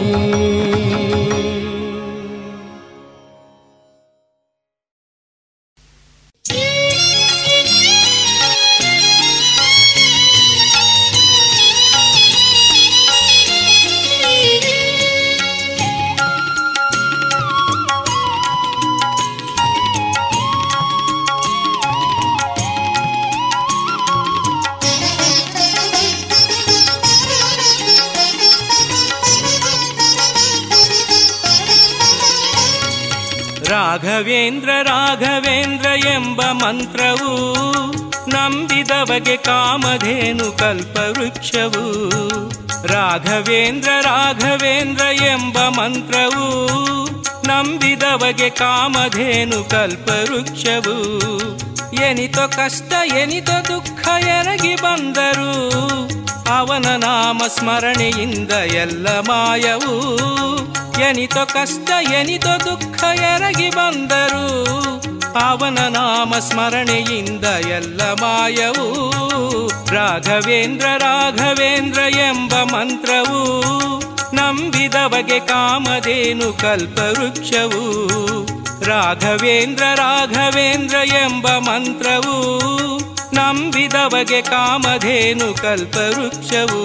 [36.62, 37.32] ಮಂತ್ರವು,
[38.30, 41.86] ನಂಬಿದವಗೆ ಕಾಮಧೇನು ಕಲ್ಪವೃಕ್ಷವು.
[42.88, 46.46] ರಾಘವೇಂದ್ರ ರಾಘವೇಂದ್ರ ಎಂಬ ಮಂತ್ರವು,
[47.48, 50.98] ನಂಬಿದವಗೆ ಕಾಮಧೇನು ಕಲ್ಪವೃಕ್ಷವು.
[51.96, 55.52] ಎನಿತೋ ಕಷ್ಟ, ಎನಿತ ದುಃಖ ಎರಗಿ ಬಂದರು,
[56.58, 59.96] ಅವನ ನಾಮ ಸ್ಮರಣೆಯಿಂದ ಎಲ್ಲ ಮಾಯವು.
[61.00, 68.88] ಎನಿತೋ ಕಷ್ಟ, ಎನಿತ ದುಃಖ ಎರಗಿ ಬಂದರು ಅವನ ನಾಮ ಸ್ಮರಣೆಯಿಂದ ಎಲ್ಲ ಮಾಯವು
[69.96, 73.42] ರಾಘವೇಂದ್ರ ರಾಘವೇಂದ್ರ ಎಂಬ ಮಂತ್ರವು
[74.36, 77.84] ನಂಬಿದವಗೆ ಕಾಮಧೇನು ಕಲ್ಪವೃಕ್ಷವು
[78.86, 82.36] ರಾಘವೇಂದ್ರ ರಾಘವೇಂದ್ರ ಎಂಬ ಮಂತ್ರವು
[83.36, 86.82] ನಂಬಿದವಗೆ ಕಾಮಧೇನು ಕಲ್ಪವೃಕ್ಷವು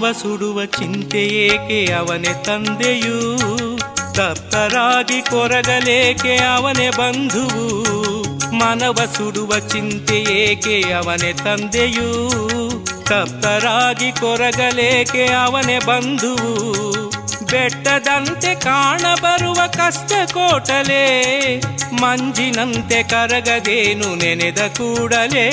[0.00, 3.38] ಮನವ ಸುಡುವ ಚಿಂತೆ ಏಕೆ ಅವನೇ ತಂದೆಯೂ?
[4.12, 7.64] ತಪ್ತರಾಗಿ ಕೊರಗಲೇಕೆ ಅವನೇ ಬಂಧುವು?
[8.54, 12.08] ಮನವ ಸುಡುವ ಚಿಂತೆ ಏಕೆ ಅವನೇ ತಂದೆಯೂ?
[13.04, 16.99] ತಪ್ತರಾಗಿ ಕೊರಗಲೇಕೆ ಅವನೇ ಬಂಧುವು?
[17.46, 21.56] ಬೆಟ್ಟದಂತೆ ಕಾಣಬರುವ ಕಷ್ಟ ಕೋಟಲೆ
[21.94, 25.46] ಮಂಜಿನಂತೆ ಕರಗದೇನು ನೆನೆದ ಕೂಡಲೇ,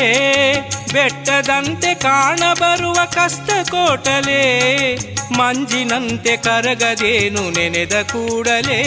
[0.94, 4.96] ಬೆಟ್ಟದಂತೆ ಕಾಣಬರುವ ಕಷ್ಟ ಕೋಟಲೆ
[5.38, 8.82] ಮಂಜಿನಂತೆ ಕರಗದೇನು ನೆನೆದ ಕೂಡಲೇ,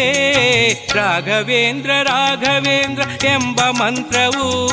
[0.94, 4.70] ರಾಘವೇಂದ್ರ ರಾಘವೇಂದ್ರ ಎಂಬ ಮಂತ್ರವು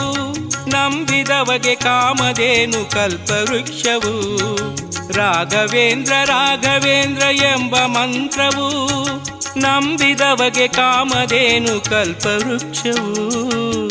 [0.70, 4.87] ನಂಬಿದವಗೆ ಕಾಮದೇನು ಕಲ್ಪವೃಕ್ಷವು.
[5.14, 8.88] ರಾಘವೇಂದ್ರ ರಾಘವೇಂದ್ರ ಎಂಬ ಮಂತ್ರವು
[9.60, 13.87] ನಂಬಿದವಗೆ ಕಾಮಧೇನು ಕಲ್ಪವೃಕ್ಷವು.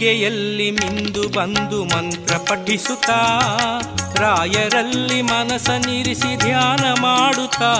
[0.00, 3.18] ತುಂಗೆಯಲ್ಲಿ ಮಿಂದು ಬಂದು ಮಂತ್ರ ಪಠಿಸುತ್ತಾ,
[4.14, 7.72] ರಾಯರಲ್ಲಿ ಮನಸ ನಿರಿಸಿ ಧ್ಯಾನ ಮಾಡುತ್ತಾ,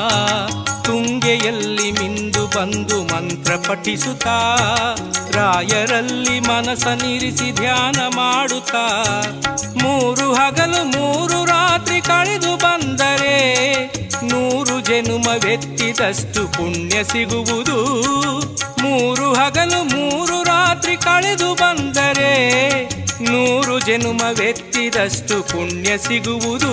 [0.84, 4.36] ತುಂಗೆಯಲ್ಲಿ ಮಿಂದು ಬಂದು ಮಂತ್ರ ಪಠಿಸುತ್ತಾ,
[5.32, 8.84] ರಾಯರಲ್ಲಿ ಮನಸನಿರಿಸಿ ಧ್ಯಾನ ಮಾಡುತ್ತಾ,
[9.82, 13.36] ಮೂರು ಹಗಲು ಮೂರು ರಾತ್ರಿ ಕಳೆದು ಬಂದರೆ,
[14.22, 17.78] ನೂರು ಜನುಮವೆತ್ತಿದಷ್ಟು ಪುಣ್ಯ ಸಿಗುವುದು.
[18.82, 22.32] ಮೂರು ಹಗಲು ಮೂರು ರಾತ್ರಿ ಕಳೆದು ಬಂದರೆ
[23.20, 26.72] ನೂರು ಜನುಮವೆತ್ತಿದಷ್ಟು ಪುಣ್ಯ ಸಿಗುವುದು.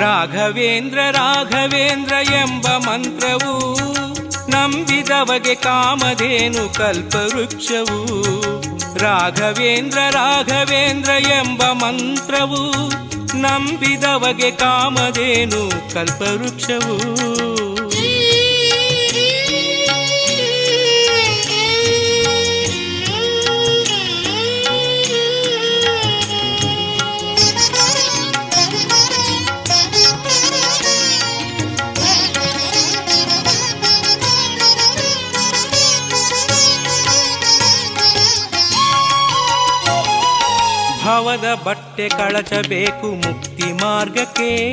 [0.00, 3.80] ರಾಘವೇಂದ್ರ ರಾಘವೇಂದ್ರ ಎಂಬ ಮಂತ್ರವು
[4.50, 8.06] ನಂಬಿದವಗೆ ಕಾಮಧೇನು ಕಲ್ಪವೃಕ್ಷವು.
[8.98, 12.88] ರಾಘವೇಂದ್ರ ರಾಘವೇಂದ್ರ ಎಂಬ ಮಂತ್ರವು
[13.36, 17.69] ನಂಬಿದವಗೆ ಕಾಮಧೇನು ಕಲ್ಪವೃಕ್ಷವು.
[41.30, 44.70] ಭವದ ಬಟ್ಟೆ ಕಳಚಬೇಕು ಮುಕ್ತಿ ಮಾರ್ಗಕ್ಕೆ.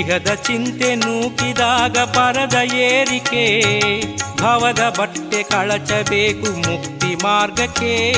[0.00, 3.62] ಇಹದ ಚಿಂತೆ ನೂಕಿದಾಗ ಪರದ ಏರಿಕೆ.
[4.40, 8.08] ಭವದ ಬಟ್ಟೆ ಕಳಚಬೇಕು ಮುಕ್ತಿ ಮಾರ್ಗಕ್ಕೆ.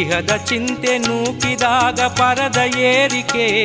[0.00, 3.64] ಇಹದ ಚಿಂತೆ ನೂಕಿದಾಗ ಪರದ ಏರಿಕೆ.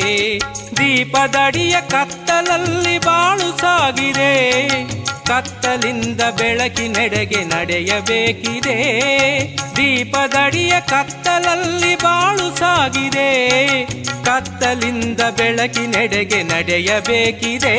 [0.78, 4.58] ದೀಪದಡಿಯ ಕತ್ತಲಲ್ಲಿ ಬಾಳು ಸಾಗಿದೆ.
[5.28, 8.78] ಕತ್ತಲಿಂದ ಬೆಳಕಿನೆಡೆಗೆ ನಡೆಯಬೇಕಿದೆ.
[9.76, 13.50] ದೀಪದಡಿಯ ಕತ್ತಲಲ್ಲಿ ಬಾಳು ಸಾಗಿದೆ.
[14.26, 17.76] ಕತ್ತಲಿಂದ ಬೆಳಕಿನೆಡೆಗೆ ನಡೆಯಬೇಕಿದೆ.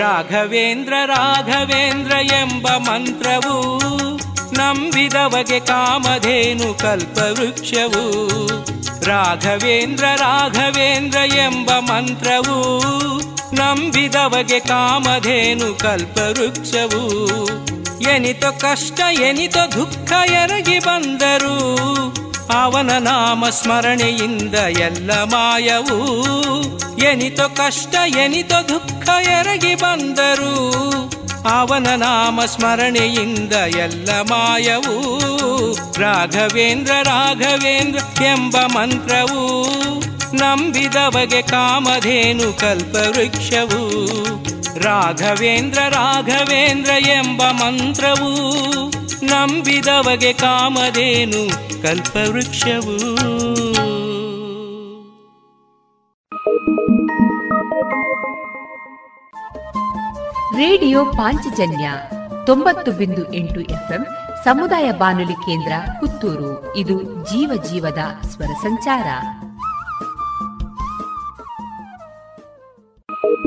[0.00, 3.78] ರಾಘವೇಂದ್ರ ರಾಘವೇಂದ್ರ ಎಂಬ ಮಂತ್ರವು
[4.54, 8.04] ನಂಬಿದವಗೆ ಕಾಮಧೇನು ಕಲ್ಪವೃಕ್ಷವು.
[9.04, 12.94] ರಾಘವೇಂದ್ರ ರಾಘವೇಂದ್ರ ಎಂಬ ಮಂತ್ರವು
[13.54, 17.02] ನಂಬಿದವಗೆ ಕಾಮಧೇನು ಕಲ್ಪವೃಕ್ಷವು.
[18.00, 21.56] ಎನಿತೋ ಕಷ್ಟ, ಎನಿತ ದುಃಖ ಎರಗಿ ಬಂದರು,
[22.52, 25.98] ಅವನ ನಾಮ ಸ್ಮರಣೆಯಿಂದ ಎಲ್ಲ ಮಾಯವು.
[26.98, 30.72] ಎನಿತೋ ಕಷ್ಟ, ಎನಿತ ದುಃಖ ಎರಗಿ ಬಂದರು,
[31.48, 34.96] ಅವನ ನಾಮ ಸ್ಮರಣೆಯಿಂದ ಎಲ್ಲ ಮಾಯವು.
[36.00, 39.64] ರಾಘವೇಂದ್ರ ರಾಘವೇಂದ್ರ ಎಂಬ ಮಂತ್ರವು.
[40.38, 44.06] ನಂಬಿದವಗೆ ಕಾಮಧೇನು ಕಲ್ಪವೃಕ್ಷವು
[44.82, 48.30] ರಾಘವೇಂದ್ರ ರಾಘವೇಂದ್ರ ಎಂಬ ಮಂತ್ರವು.
[49.24, 51.48] ನಂಬಿದವಗೆ ಕಾಮಧೇನು
[51.82, 53.14] ಕಲ್ಪವೃಕ್ಷವು
[60.56, 61.90] ರೇಡಿಯೋ ಪಾಂಚಜನ್ಯ
[62.46, 64.06] ತೊಂಬತ್ತು ಬಿಂದು ಎಂಟು ಎಫ್ಎಂ
[64.44, 66.76] ಸಮುದಾಯ ಬಾನುಲಿ ಕೇಂದ್ರ ಪುತ್ತೂರು.
[66.76, 69.04] ಇದು ಜೀವ ಜೀವದ ಸ್ವರ ಸಂಚಾರ.
[73.24, 73.44] Thank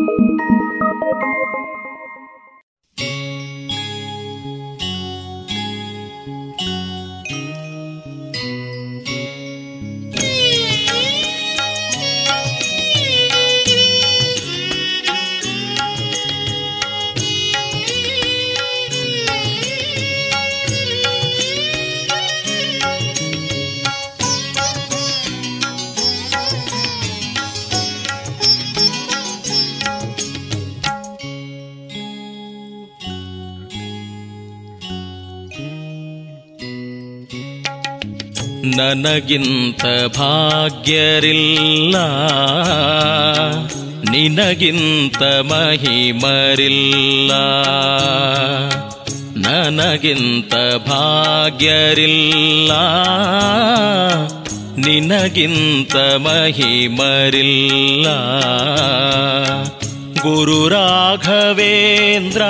[2.99, 3.26] you.
[38.77, 39.85] ನನಗಿಂತ
[40.17, 41.95] ಭಾಗ್ಯರಿಲ್ಲ.
[44.11, 47.31] ನಿನಗಿಂತ ಮಹಿಮರಿಲ್ಲ.
[49.47, 50.53] ನನಗಿಂತ
[50.87, 52.71] ಭಾಗ್ಯರಿಲ್ಲ.
[54.77, 58.07] ನಿನಗಿಂತ ಮಹಿಮರಿಲ್ಲ.
[60.21, 62.41] ಗುರು ರಾಘವೇಂದ್ರ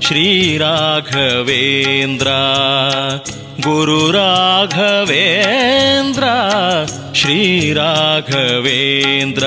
[0.00, 2.28] ಶ್ರೀರಾಘವೇಂದ್ರ
[3.62, 6.24] ಗುರು ರಾಘವೇಂದ್ರ
[7.14, 9.44] ಶ್ರೀರಾಘವೇಂದ್ರ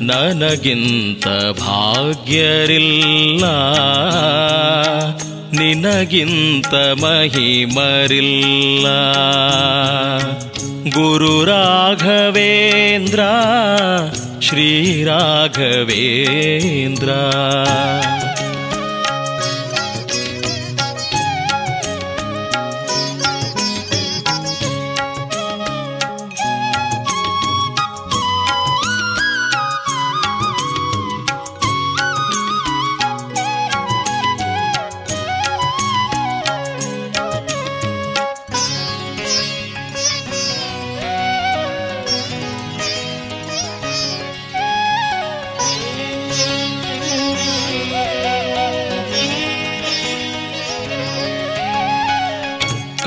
[0.00, 1.26] ನನಗಿಂತ
[1.60, 3.44] ಭಾಗ್ಯರಿಲ್ಲ
[5.58, 8.86] ನಿನಗಿಂತ ಮಹಿಮರಿಲ್ಲ.
[10.90, 13.20] ಗುರು ರಾಘವೇಂದ್ರ
[14.40, 17.08] ಶ್ರೀರಾಘವೇಂದ್ರ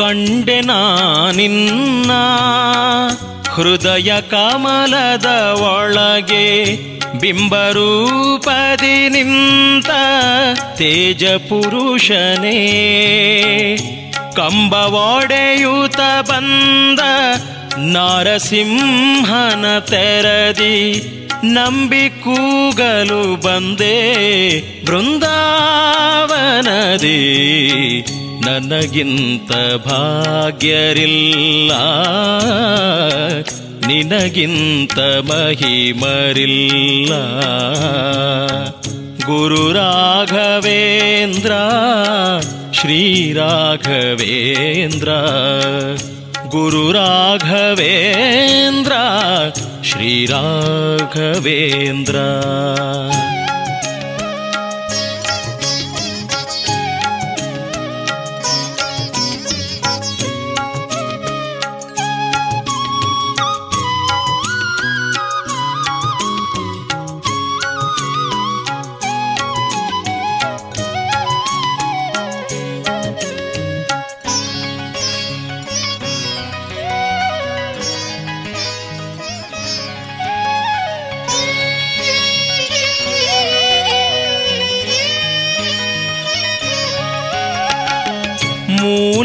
[0.10, 2.12] ಕಂಡೆ ನಾನಿನ್ನ
[3.50, 6.76] ಹೃದಯ ಕಮಲದ ಒಳಗೆ
[7.20, 9.90] ಬಿಂಬರೂಪದಿ ನಿಂತ
[10.78, 12.68] ತೇಜ ಪುರುಷನೇ.
[14.36, 17.00] ಕಂಬವಾಡೆಯೂತ ಬಂದ
[17.78, 21.06] ನಾರಸಿಂಹನ ತೆರದಿ
[21.44, 25.60] ನಂಬಿ ಕೂಗಲು ಬಂದೆ ಬೃಂದಾವನದಿ.
[28.58, 29.52] ನನಗಿಂತ
[29.86, 31.72] ಭಾಗ್ಯರಿಲ್ಲ.
[33.88, 37.14] ನಿನಗಿಂತ ಮಹಿಮರಿಲ್ಲ.
[39.26, 41.52] ಗುರು ರಾಘವೇಂದ್ರ
[42.74, 45.10] ಶ್ರೀರಾಘವೇಂದ್ರ
[46.50, 48.92] ಗುರು ರಾಘವೇಂದ್ರ
[49.84, 52.16] ಶ್ರೀರಾಘವೇಂದ್ರ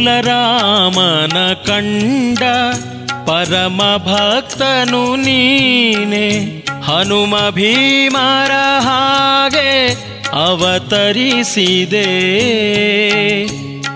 [0.04, 2.38] ಮೂಲರಾಮನ ಕಂಡ
[3.26, 6.62] ಪರಮ ಭಕ್ತನು ನೀನೆ.
[6.82, 9.92] ಹನುಮ ಭೀಮರ ಹಾಗೆ
[10.32, 12.06] ಅವತರಿಸಿದೆ.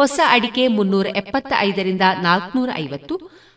[0.00, 3.14] ಹೊಸ ಅಡಿಕೆ ಮುನ್ನೂರ ಎಪ್ಪತ್ತ ಐದರಿಂದ ನಾಲ್ಕನೂರ ಐವತ್ತು,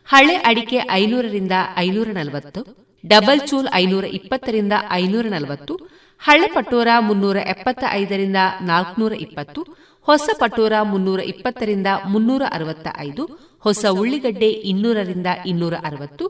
[0.08, 2.62] ಹಳೆ ಅಡಿಕೆ ಐನೂರರಿಂದ ಐನೂರ ನಲವತ್ತು,
[3.04, 5.74] ಡಬಲ್ ಚೂಲ್ ಐನೂರ ಇಪ್ಪತ್ತರಿಂದ ಐನೂರ ನಲವತ್ತು,
[6.22, 9.62] ಹಳೆ ಪಟೋರ ಮುನ್ನೂರ ಎಪ್ಪತ್ತ ಐದರಿಂದ ನಾಲ್ಕನೂರ ಇಪ್ಪತ್ತು,
[10.08, 13.26] ಹೊಸ ಪಟೋರ ಮುನ್ನೂರ ಇಪ್ಪತ್ತರಿಂದ ಮುನ್ನೂರ ಅರವತ್ತ ಐದು
[13.60, 16.26] ಹೊಸ ಉಳ್ಳಿಗಡ್ಡೆ ಇನ್ನೂರರಿಂದ ಇನ್ನೂರ ಅರವತ್ತು,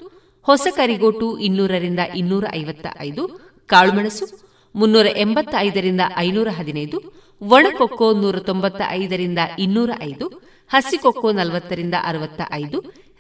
[0.47, 3.25] ಹೊಸ ಕರಿಗೋಟು ಇನ್ನೂರರಿಂದ ಇನ್ನೂರ ಐವತ್ತ ಐದು
[3.69, 4.25] ಕಾಳುಮೆಣಸು
[4.75, 6.97] ಮುನ್ನೂರ ಎಂಬತ್ತೈದರಿಂದ ಐನೂರ ಹದಿನೈದು
[7.41, 10.25] ಒಣಕೊಕ್ಕೋ ನೂರ ತೊಂಬತ್ತ ಐದರಿಂದ ಇನ್ನೂರ ಐದು
[10.73, 12.77] ಹಸಿಕೊಕ್ಕೋ ನಲವತ್ತರಿಂದ ಅರವತ್ತ ಐದು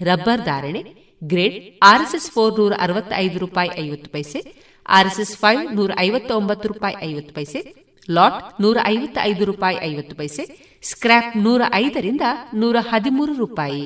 [0.09, 0.81] ರಬ್ಬರ್ ಧಾರಣೆ,
[1.21, 4.39] ಗ್ರೇಡ್, ಆರ್ಎಸ್ಎಸ್ ಫೋರ್ ನೂರ ಅರವತ್ತೈದು ರೂಪಾಯಿ ಐವತ್ತು ಪೈಸೆ,
[4.89, 7.59] ಆರ್ಎಸ್ಎಸ್ ಫೈವ್ ನೂರ ಐವತ್ತೊಂಬತ್ತು ರೂಪಾಯಿ ಐವತ್ತು ಪೈಸೆ,
[8.09, 10.45] ಲಾಟ್ ನೂರ ಐವತ್ತ ಐದು ರೂಪಾಯಿ ಐವತ್ತು ಪೈಸೆ
[10.83, 12.21] ಸ್ಕ್ರಾಪ್ ನೂರ ಐದರಿಂದ
[12.53, 13.85] ನೂರ ಹದಿಮೂರು ರೂಪಾಯಿ.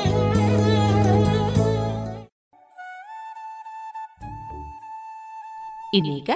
[5.93, 6.29] ಇನ್ನೀಗ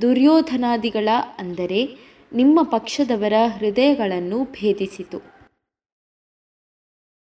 [0.00, 1.80] ದುರ್ಯೋಧನಾದಿಗಳ ಅಂದರೆ
[2.32, 5.18] ನಿಮ್ಮ ಪಕ್ಷದವರ ಹೃದಯಗಳನ್ನು ಭೇದಿಸಿತು.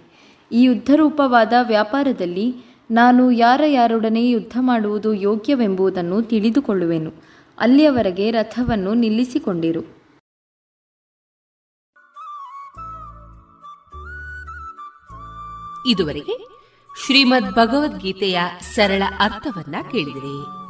[0.52, 2.56] ಈ ಯುದ್ಧರೂಪವಾದ ವ್ಯಾಪಾರದಲ್ಲಿ
[2.92, 7.14] ನಾನು ಯಾರ ಯಾರೊಡನೆ ಯುದ್ಧ ಮಾಡುವುದು ಯೋಗ್ಯವೆಂಬುದನ್ನು ತಿಳಿದುಕೊಳ್ಳುವೆನು.
[7.60, 9.82] ಅಲ್ಲಿಯವರೆಗೆ ರಥವನ್ನು ನಿಲ್ಲಿಸಿಕೊಂಡಿರು.
[15.90, 16.48] ಇದುವರೆಗೆ
[17.06, 18.40] ಶ್ರೀಮದ್ ಭಗವದ್ಗೀತೆಯ
[18.76, 20.67] ಸರಳ ಅರ್ಥವನ್ನ ಕೇಳಿದಿರಿ.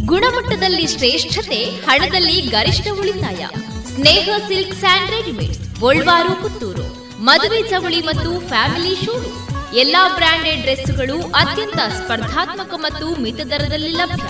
[0.00, 3.46] ಗುಣಮಟ್ಟದಲ್ಲಿ ಶ್ರೇಷ್ಠತೆ, ಹಣದಲ್ಲಿ ಗರಿಷ್ಠ ಉಳಿತಾಯ.
[3.94, 7.16] Sneha silk and readymades Golwar, Puttur.
[7.18, 9.30] ಮದುವೆ ಚವಳಿ ಮತ್ತು ಫ್ಯಾಮಿಲಿ ಶೂರು.
[9.76, 14.28] ಎಲ್ಲಾ ಬ್ರಾಂಡೆಡ್ ಡ್ರೆಸ್ಗಳು ಅತ್ಯಂತ ಸ್ಪರ್ಧಾತ್ಮಕ ಮತ್ತು ಮಿತ ದರದಲ್ಲಿ ಲಭ್ಯ.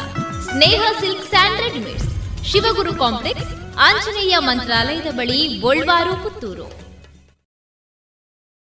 [0.53, 2.11] Sneha silks and readymades,
[2.45, 6.69] Shivaguru complex, Anjaneya ಮಂತ್ರಾಲಯದ ಬಳಿ ಗೋಲ್ವಾರು, ಪುತ್ತೂರು.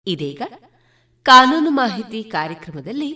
[0.06, 0.42] ಇದೀಗ
[1.22, 3.12] ಕಾನೂನು ಮಾಹಿತಿ ಕಾರ್ಯಕ್ರಮದಲ್ಲಿ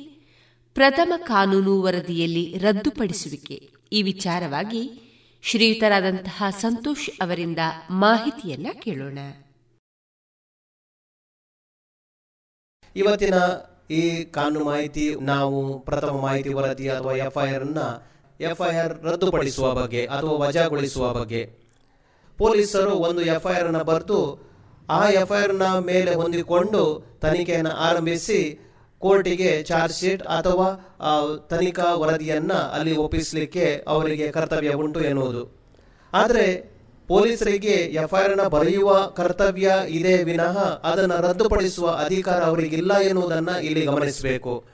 [0.74, 3.75] ಪ್ರಥಮ ಕಾನೂನು ವರದಿಯಲ್ಲಿ ರದ್ದುಪಡಿಸುವಿಕೆ.
[3.92, 5.02] ಈ ವಿಚಾರವಾಗಿ
[5.42, 7.58] ಶ್ರೀಯುತರಾದಂತಹ ಸಂತೋಷ್ ಅವರಿಂದ
[7.90, 9.18] ಮಾಹಿತಿಯನ್ನ ಕೇಳೋಣ.
[12.96, 13.34] ಇವತ್ತಿನ
[13.90, 17.78] ಈ ಕಾನೂನು ಮಾಹಿತಿ, ನಾವು ಪ್ರಥಮ ಮಾಹಿತಿ ವರದಿ ಅಥವಾ ಎಫ್ಐಆರ್ ಅನ್ನ
[18.40, 21.50] ಎಫ್ಐಆರ್ ರದ್ದುಪಡಿಸುವ ಬಗ್ಗೆ ಅಥವಾ ವಜಾಗೊಳಿಸುವ ಬಗ್ಗೆ.
[22.38, 24.46] ಪೊಲೀಸರು ಒಂದು ಎಫ್ಐಆರ್ ಅನ್ನು ಬರೆದು,
[24.88, 28.65] ಆ ಎಫ್ಐಆರ್ನ ಮೇಲೆ ಹೊಂದಿಕೊಂಡು ತನಿಖೆಯನ್ನು ಆರಂಭಿಸಿ
[28.98, 30.96] ಕೋರ್ಟಿಗೆ ಚಾರ್ಜ್ ಶೀಟ್ ಅಥವಾ
[31.50, 35.56] ತನಿಖಾ ವರದಿಯನ್ನ ಅಲ್ಲಿ ಒಪ್ಪಿಸಲಿಕ್ಕೆ ಅವರಿಗೆ ಕರ್ತವ್ಯ ಉಂಟು ಎನ್ನುವುದು.
[36.12, 36.76] ಆದರೆ,
[37.08, 44.64] ಪೊಲೀಸರಿಗೆ ಎಫ್ಐಆರ್ನ ಬರೆಯುವ ಕರ್ತವ್ಯ ಇದೆ ವಿನಃ ಅದನ್ನು ರದ್ದುಪಡಿಸುವ ಅಧಿಕಾರ ಅವರಿಗಿಲ್ಲ ಎನ್ನುವುದನ್ನು ಇಲ್ಲಿ ಗಮನಿಸಬೇಕು.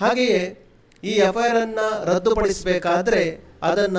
[0.00, 0.66] ಹಾಗೆಯೇ,
[1.04, 3.98] ಈ ಎಫ್ಐಆರ್ ಅನ್ನ ರದ್ದುಪಡಿಸಬೇಕಾದ್ರೆ ಅದನ್ನ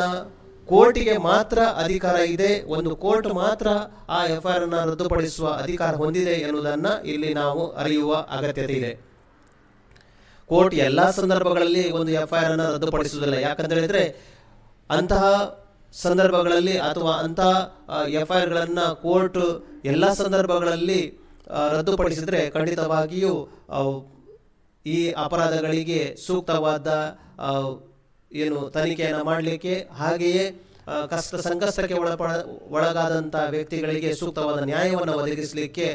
[0.66, 3.68] ಕೋರ್ಟಿಗೆ ಮಾತ್ರ ಅಧಿಕಾರ ಇದೆ, ಒಂದು ಕೋರ್ಟ್ ಮಾತ್ರ
[4.10, 9.13] ಆ ಎಫ್ಐಆರ್ ಅನ್ನ ರದ್ದುಪಡಿಸುವ ಅಧಿಕಾರ ಹೊಂದಿದೆ ಎನ್ನುವುದನ್ನು ಇಲ್ಲಿ ನಾವು ಅರಿಯುವ ಅಗತ್ಯತೆ ಇದೆ.
[10.54, 13.38] ಕೋರ್ಟ್ ಎಲ್ಲಾ ಸಂದರ್ಭಗಳಲ್ಲಿ ಒಂದು ಎಫ್ಐಆರ್ ಅನ್ನು ರದ್ದುಪಡಿಸುವುದಿಲ್ಲ.
[13.48, 14.04] ಯಾಕಂತ ಹೇಳಿದ್ರೆ
[14.90, 15.24] ಅಂತಹ
[15.94, 17.52] ಸಂದರ್ಭಗಳಲ್ಲಿ ಅಥವಾ ಅಂತಹ
[18.22, 19.42] ಎಫ್ಐಆರ್ ಗಳನ್ನ ಕೋರ್ಟ್
[19.86, 21.02] ಎಲ್ಲ ಸಂದರ್ಭಗಳಲ್ಲಿ
[21.78, 23.34] ರದ್ದುಪಡಿಸಿದ್ರೆ ಖಂಡಿತವಾಗಿಯೂ
[24.86, 26.90] ಈ ಅಪರಾಧಗಳಿಗೆ ಸೂಕ್ತವಾದ
[28.32, 30.46] ಏನು ತನಿಖೆಯನ್ನು ಮಾಡಲಿಕ್ಕೆ ಹಾಗೆಯೇ
[31.10, 32.32] ಕಷ್ಟ ಸಂಕಷ್ಟಕ್ಕೆ ಒಳಪಡ
[32.70, 35.88] ಒಳಗಾದಂಥ ವ್ಯಕ್ತಿಗಳಿಗೆ ಸೂಕ್ತವಾದ ನ್ಯಾಯವನ್ನು ಒದಗಿಸಲಿಕ್ಕೆ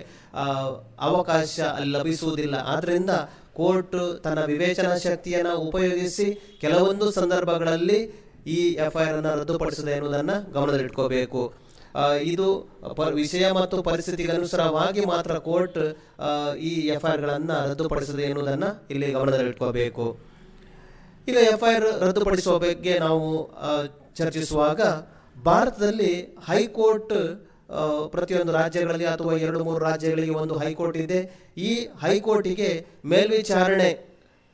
[1.01, 1.61] ಅವಕಾಶ
[1.95, 2.57] ಲಭಿಸುವುದಿಲ್ಲ.
[2.75, 3.13] ಆದ್ರಿಂದ
[3.59, 6.27] ಕೋರ್ಟ್ ತನ್ನ ವಿವೇಚನಾ ಶಕ್ತಿಯನ್ನು ಉಪಯೋಗಿಸಿ
[6.65, 8.01] ಕೆಲವೊಂದು ಸಂದರ್ಭಗಳಲ್ಲಿ
[8.57, 11.43] ಈ ಎಫ್ಐಆರ್ ಅನ್ನು ರದ್ದುಪಡಿಸಿದೆ ಎನ್ನುವುದನ್ನು ಗಮನದಲ್ಲಿಟ್ಕೋಬೇಕು.
[12.33, 12.47] ಇದು
[13.21, 15.81] ವಿಷಯ ಮತ್ತು ಪರಿಸ್ಥಿತಿಗೆ ಅನುಸಾರವಾಗಿ ಮಾತ್ರ ಕೋರ್ಟ್
[16.71, 20.07] ಈ ಎಫ್ಐಆರ್ ಗಳನ್ನ ರದ್ದುಪಡಿಸಿದೆ ಎನ್ನುವುದನ್ನು ಇಲ್ಲಿ ಗಮನದಲ್ಲಿಟ್ಕೋಬೇಕು.
[21.31, 23.27] ಈಗ ಎಫ್ಐಆರ್ ರದ್ದುಪಡಿಸುವ ಬಗ್ಗೆ ನಾವು
[24.19, 24.81] ಚರ್ಚಿಸುವಾಗ
[25.49, 26.13] ಭಾರತದಲ್ಲಿ
[26.49, 27.19] ಹೈಕೋರ್ಟ್
[28.15, 31.21] ಪ್ರತಿಯೊಂದು ರಾಜ್ಯಗಳಲ್ಲಿ ಅಥವಾ ಎರಡು ಮೂರು ರಾಜ್ಯಗಳಿಗೆ ಒಂದು ಹೈಕೋರ್ಟ್ ಇದೆ.
[31.69, 31.73] ಈ
[32.03, 32.71] ಹೈಕೋರ್ಟಿಗೆ
[33.13, 33.91] ಮೇಲ್ವಿಚಾರಣೆ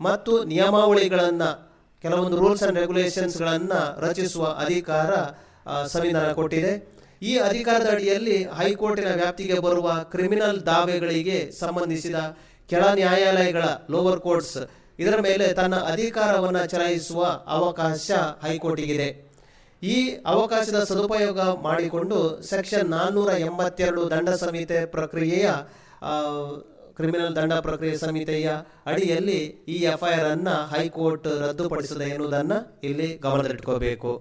[0.00, 1.50] ಮತ್ತು ನಿಯಮಾವಳಿಗಳನ್ನು,
[2.04, 5.12] ಕೆಲವೊಂದು ರೂಲ್ಸ್ ಆ್ಯಂಡ್ ರೆಗ್ಯುಲೇಷನ್ಸ್ಗಳನ್ನು ರಚಿಸುವ ಅಧಿಕಾರ
[5.94, 6.72] ಸಂವಿಧಾನ ಕೊಟ್ಟಿದೆ.
[7.30, 12.16] ಈ ಅಧಿಕಾರದ ಅಡಿಯಲ್ಲಿ ಹೈಕೋರ್ಟಿನ ವ್ಯಾಪ್ತಿಗೆ ಬರುವ ಕ್ರಿಮಿನಲ್ ದಾವೆಗಳಿಗೆ ಸಂಬಂಧಿಸಿದ
[12.70, 14.58] ಕೆಳ ನ್ಯಾಯಾಲಯಗಳ ಲೋವರ್ ಕೋರ್ಟ್ಸ್
[15.02, 17.22] ಇದರ ಮೇಲೆ ತನ್ನ ಅಧಿಕಾರವನ್ನು ಚಲಾಯಿಸುವ
[17.56, 18.10] ಅವಕಾಶ
[18.44, 19.08] ಹೈಕೋರ್ಟಿಗಿದೆ.
[19.92, 19.96] ಈ
[20.32, 22.18] ಅವಕಾಶದ ಸದುಪಯೋಗ ಮಾಡಿಕೊಂಡು
[22.50, 25.46] ಸೆಕ್ಷನ್ ನಾನ್ನೂರ ಎಂಬತ್ತೆರಡು ದಂಡ ಸಂಹಿತೆ ಪ್ರಕ್ರಿಯೆಯ
[26.98, 28.48] ಕ್ರಿಮಿನಲ್ ದಂಡ ಪ್ರಕ್ರಿಯೆ ಸಂಹಿತೆಯ
[28.86, 29.40] ಅಡಿಯಲ್ಲಿ
[29.74, 32.58] ಈ ಎಫ್ಐಆರ್ ಅನ್ನ ಹೈಕೋರ್ಟ್ ರದ್ದುಪಡಿಸಿದೆ ಎನ್ನುವುದನ್ನು
[32.88, 34.12] ಇಲ್ಲಿ ಗಮನದಲ್ಲಿಟ್ಕೋಬೇಕು.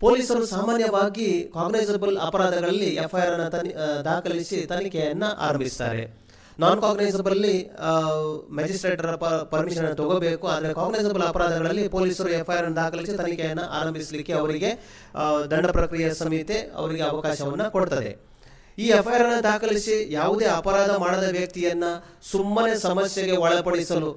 [0.00, 3.48] ಪೊಲೀಸರು ಸಾಮಾನ್ಯವಾಗಿ ಕಾಗ್ನೈಸಬಲ್ ಅಪರಾಧಗಳಲ್ಲಿ ಎಫ್ಐಆರ್ ಅನ್ನು
[4.04, 6.04] ದಾಖಲಿಸಿ ತನಿಖೆಯನ್ನು ಆರಂಭಿಸ್ತಾರೆ.
[6.62, 7.44] ನಾನ್ ಕಾಗ್ನೈಸಬಲ್
[8.58, 9.10] ಮ್ಯಾಜಿಸ್ಟ್ರೇಟರ
[9.52, 10.46] ಪರ್ಮಿಷನ್ ತಗೋಬೇಕು.
[10.54, 14.70] ಆದರೆ ಕಾಗ್ನೈಸಬಲ್ ಅಪರಾಧಗಳಲ್ಲಿ ಪೊಲೀಸರು ಎಫ್ಐಆರ್ ದಾಖಲಿಸಿ ತನಿಖೆಯನ್ನು ಆರಂಭಿಸಲಿಕ್ಕೆ ಅವರಿಗೆ
[15.52, 18.10] ದಂಡ ಪ್ರಕ್ರಿಯೆ ಸಮಿತಿ ಅವರಿಗೆ ಅವಕಾಶವನ್ನು ಕೊಡ್ತದೆ.
[18.82, 21.86] ಈ ಎಫ್ಐಆರ್ ಅನ್ನು ದಾಖಲಿಸಿ ಯಾವುದೇ ಅಪರಾಧ ಮಾಡದ ವ್ಯಕ್ತಿಯನ್ನ
[22.32, 24.10] ಸುಮ್ಮನೆ ಸಮಸ್ಯೆಗೆ ಒಳಪಡಿಸಲು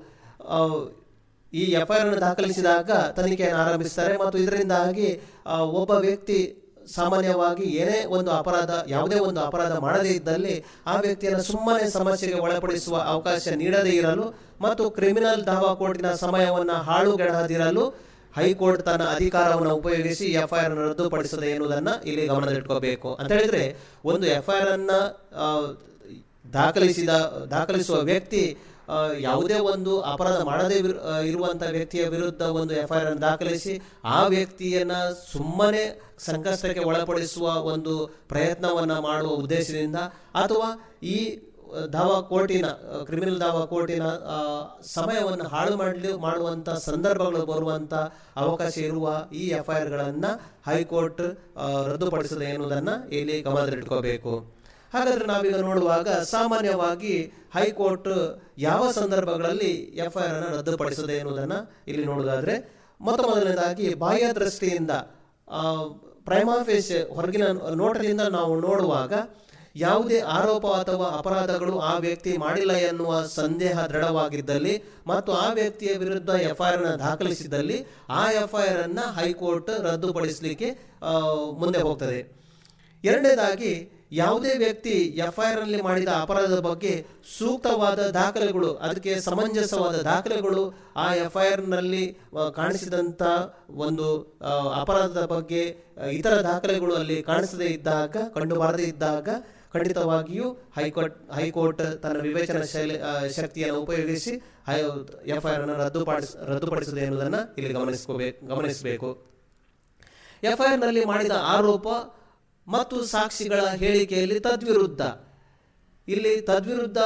[1.54, 5.08] ಈ ಎಫ್ಐಆರ್ ಅನ್ನು ದಾಖಲಿಸಿದಾಗ ತನಿಖೆಯನ್ನು ಆರಂಭಿಸುತ್ತಾರೆ ಮತ್ತು ಇದರಿಂದಾಗಿ
[5.80, 6.40] ಒಬ್ಬ ವ್ಯಕ್ತಿ
[6.88, 13.48] ಸಾಮಾನ್ಯವಾಗಿ ಏನೇ ಒಂದು ಅಪರಾಧ, ಯಾವುದೇ ಒಂದು ಅಪರಾಧ ಮಾಡದೇ ಇದ್ದಲ್ಲಿ ಆ ವ್ಯಕ್ತಿಯನ್ನು ಸುಮ್ಮನೆ ಸಮಸ್ಯೆಗೆ ಒಳಪಡಿಸುವ ಅವಕಾಶ
[13.48, 14.26] ನೀಡದೇ ಇರಲು
[14.62, 22.28] ಮತ್ತು ಕ್ರಿಮಿನಲ್ ದಾವಾ ಕೋರ್ಟಿನ ಸಮಯವನ್ನು ಹಾಳುಗೆಡದಿರಲು ಹೈಕೋರ್ಟ್ ತನ್ನ ಅಧಿಕಾರವನ್ನು ಉಪಯೋಗಿಸಿ ಎಫ್ಐಆರ್ ಅನ್ನು ರದ್ದುಪಡಿಸದೆ ಎನ್ನುವುದನ್ನು ಇಲ್ಲಿ
[22.28, 23.16] ಗಮನದಲ್ಲಿಟ್ಕೋಬೇಕು.
[23.16, 23.64] ಅಂತ ಹೇಳಿದ್ರೆ
[24.06, 24.92] ಒಂದು ಎಫ್ಐಆರ್ ಅನ್ನ
[26.54, 27.10] ದಾಖಲಿಸಿದ,
[27.52, 28.58] ದಾಖಲಿಸುವ ವ್ಯಕ್ತಿ
[29.20, 30.78] ಯಾವುದೇ ಒಂದು ಅಪರಾಧ ಮಾಡದೇ
[31.30, 33.74] ಇರುವಂತಹ ವ್ಯಕ್ತಿಯ ವಿರುದ್ಧ ಒಂದು ಎಫ್ಐಆರ್ ಅನ್ನು ದಾಖಲಿಸಿ
[34.12, 34.96] ಆ ವ್ಯಕ್ತಿಯನ್ನ
[35.32, 35.84] ಸುಮ್ಮನೆ
[36.20, 37.94] ಸಂಕಷ್ಟಕ್ಕೆ ಒಳಪಡಿಸುವ ಒಂದು
[38.28, 40.00] ಪ್ರಯತ್ನವನ್ನ ಮಾಡುವ ಉದ್ದೇಶದಿಂದ
[40.36, 40.70] ಅಥವಾ
[41.12, 41.18] ಈ
[41.94, 42.68] ದಾವಾ ಕೋರ್ಟಿನ
[43.04, 44.06] ಕ್ರಿಮಿನಲ್ ದಾವಾ ಕೋರ್ಟಿನ
[44.90, 47.94] ಸಮಯವನ್ನು ಹಾಳು ಮಾಡಲಿ ಮಾಡುವಂತ ಸಂದರ್ಭಗಳು ಬರುವಂತ
[48.36, 50.26] ಅವಕಾಶ ಇರುವ ಈ ಎಫ್ಐಆರ್ಗಳನ್ನ
[50.66, 51.24] ಹೈಕೋರ್ಟ್
[51.58, 54.34] ಆ, ರದ್ದುಪಡಿಸದೆ ಎನ್ನುವುದನ್ನ ಇಲ್ಲಿ ಗಮನದಲ್ಲಿಟ್ಕೋಬೇಕು.
[54.94, 57.16] ಹಾಗಾದ್ರೆ ನಾವೀಗ ನೋಡುವಾಗ ಸಾಮಾನ್ಯವಾಗಿ
[57.56, 58.14] ಹೈಕೋರ್ಟ್
[58.58, 59.74] ಯಾವ ಸಂದರ್ಭಗಳಲ್ಲಿ
[60.06, 61.54] ಎಫ್ಐಆರ್ ಅನ್ನು ರದ್ದುಪಡಿಸದೆ ಎನ್ನುವುದನ್ನ
[61.88, 62.56] ಇಲ್ಲಿ ನೋಡೋದಾದರೆ
[63.02, 64.92] ಮೊತ್ತ ಮೊದಲನೇದಾಗಿ ಬಾಹ್ಯ ದೃಷ್ಟಿಯಿಂದ
[66.26, 67.46] ಪ್ರೈಮಾಫೇಸ್ ಹೊರಗಿನ
[67.76, 69.14] ನೋಟದಿಂದ ನಾವು ನೋಡುವಾಗ
[69.76, 76.78] ಯಾವುದೇ ಆರೋಪ ಅಥವಾ ಅಪರಾಧಗಳು ಆ ವ್ಯಕ್ತಿ ಮಾಡಿಲ್ಲ ಎನ್ನುವ ಸಂದೇಹ ದೃಢವಾಗಿದ್ದಲ್ಲಿ ಮತ್ತು ಆ ವ್ಯಕ್ತಿಯ ವಿರುದ್ಧ ಎಫ್ಐಆರ್
[76.78, 77.78] ಅನ್ನು ದಾಖಲಿಸಿದಲ್ಲಿ
[78.10, 80.70] ಆ ಎಫ್ಐಆರ್ ಅನ್ನು ಹೈಕೋರ್ಟ್ ರದ್ದುಪಡಿಸಲಿಕ್ಕೆ
[81.58, 82.20] ಮುಂದೆ ಹೋಗ್ತದೆ.
[83.04, 83.74] ಎರಡನೇದಾಗಿ
[84.12, 86.94] ಯಾವುದೇ ವ್ಯಕ್ತಿ ಎಫ್ಐಆರ್ನಲ್ಲಿ ಮಾಡಿದ ಅಪರಾಧದ ಬಗ್ಗೆ
[87.38, 90.64] ಸೂಕ್ತವಾದ ದಾಖಲೆಗಳು, ಅದಕ್ಕೆ ಸಮಂಜಸವಾದ ದಾಖಲೆಗಳು
[91.04, 92.04] ಆ ಎಫ್ಐಆರ್ನಲ್ಲಿ
[92.56, 93.24] ಕಾಣಿಸಿದಂತ
[93.86, 94.08] ಒಂದು
[94.82, 95.64] ಅಪರಾಧದ ಬಗ್ಗೆ
[96.20, 99.30] ಇತರ ದಾಖಲೆಗಳು ಅಲ್ಲಿ ಕಾಣಿಸದೇ ಇದ್ದಾಗ, ಕಂಡು ಬಾರದೇ ಇದ್ದಾಗ
[99.74, 100.48] ಖಂಡಿತವಾಗಿಯೂ
[100.78, 102.96] ಹೈಕೋರ್ಟ್ ಹೈಕೋರ್ಟ್ ತನ್ನ ವಿವೇಚನಾ ಶೈಲಿ
[103.36, 104.34] ಶಕ್ತಿಯನ್ನು ಉಪಯೋಗಿಸಿ
[105.36, 109.10] ಎಫ್ಐಆರ್ ಅನ್ನು ರದ್ದುಪಡಿಸ ರದ್ದುಪಡಿಸಿದೆ ಎನ್ನುವುದನ್ನು ಇಲ್ಲಿ ಗಮನಿಸ್ಕೋಬೇಕು ಗಮನಿಸಬೇಕು.
[110.52, 111.88] ಎಫ್ಐಆರ್ನಲ್ಲಿ ಮಾಡಿದ ಆರೋಪ
[112.68, 115.02] ಮತ್ತು ಸಾಕ್ಷಿಗಳ ಹೇಳಿಕೆಯಲ್ಲಿ ತದ್ವಿರುದ್ಧ.
[116.08, 116.98] ಇಲ್ಲಿ ತದ್ವಿರುದ್ಧ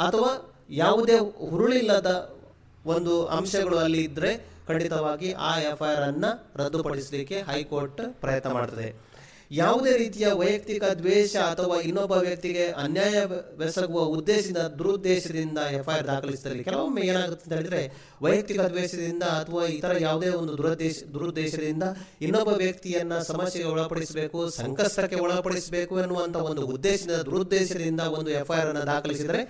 [0.00, 1.18] ಅಥವಾ ಯಾವುದೇ
[1.50, 2.40] ಹುರುಳಿಲ್ಲದ
[2.86, 9.05] ಒಂದು ಅಂಶಗಳು ಅಲ್ಲಿ ಇದ್ದರೆ ಖಂಡಿತವಾಗಿ ಆ ಎಫ್ಐಆರ್ ಅನ್ನು ರದ್ದುಪಡಿಸಲಿಕ್ಕೆ ಹೈಕೋರ್ಟ್ ಪ್ರಯತ್ನ ಮಾಡ್ತದೆ.
[9.50, 13.18] ಯಾವುದೇ ರೀತಿಯ ವೈಯಕ್ತಿಕ ದ್ವೇಷ ಅಥವಾ ಇನ್ನೊಬ್ಬ ವ್ಯಕ್ತಿಗೆ ಅನ್ಯಾಯ
[13.58, 17.82] ಬೆಸಗುವ ಉದ್ದೇಶದಿಂದ, ದುರುದ್ದೇಶದಿಂದ ಎಫ್ಐಆರ್ ದಾಖಲಿಸಿದಲ್ಲಿ, ಕೆಲವೊಮ್ಮೆ ಏನಾಗುತ್ತೆ ಅಂತ ಹೇಳಿದ್ರೆ
[18.22, 21.82] ವೈಯಕ್ತಿಕ ದ್ವೇಷದಿಂದ ಅಥವಾ ಇತರ ಯಾವುದೇ ಒಂದು ದುರದೇಶ ದುರುದ್ದೇಶದಿಂದ
[22.20, 29.42] ಇನ್ನೊಬ್ಬ ವ್ಯಕ್ತಿಯನ್ನ ಸಮಸ್ಯೆಗೆ ಒಳಪಡಿಸಬೇಕು, ಸಂಕಷ್ಟಕ್ಕೆ ಒಳಪಡಿಸಬೇಕು ಎನ್ನುವಂತ ಒಂದು ಉದ್ದೇಶದಿಂದ, ದುರುದ್ದೇಶದಿಂದ ಒಂದು ಎಫ್ಐಆರ್ ಅನ್ನು ದಾಖಲಿಸಿದರೆ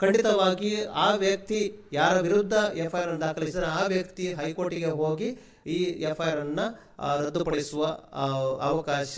[0.00, 1.58] ಖಂಡಿತವಾಗಿ ಆ ವ್ಯಕ್ತಿ
[1.92, 6.60] ಯಾರ ವಿರುದ್ಧ ಎಫ್ಐಆರ್ ಅನ್ನು ದಾಖಲಿಸಿದರೆ ಆ ವ್ಯಕ್ತಿ ಹೈಕೋರ್ಟಿಗೆ ಹೋಗಿ ಈ ಎಫ್ ಐ ಅನ್ನ
[6.98, 7.82] ಆ, ರದ್ದುಪಡಿಸುವ
[8.62, 9.14] ಅವಕಾಶ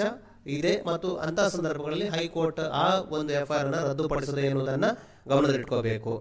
[0.46, 4.88] ಇದೆ ಮತ್ತು ಅಂತಹ ಸಂದರ್ಭಗಳಲ್ಲಿ ಹೈಕೋರ್ಟ್ ಆ ಒಂದು ಎಫ್ ಐ ಆರ್ ಅನ್ನು ರದ್ದುಪಡಿಸದೆ ಎನ್ನುವುದನ್ನ
[5.28, 6.12] ಗಮನದಲ್ಲಿಟ್ಕೋಬೇಕು.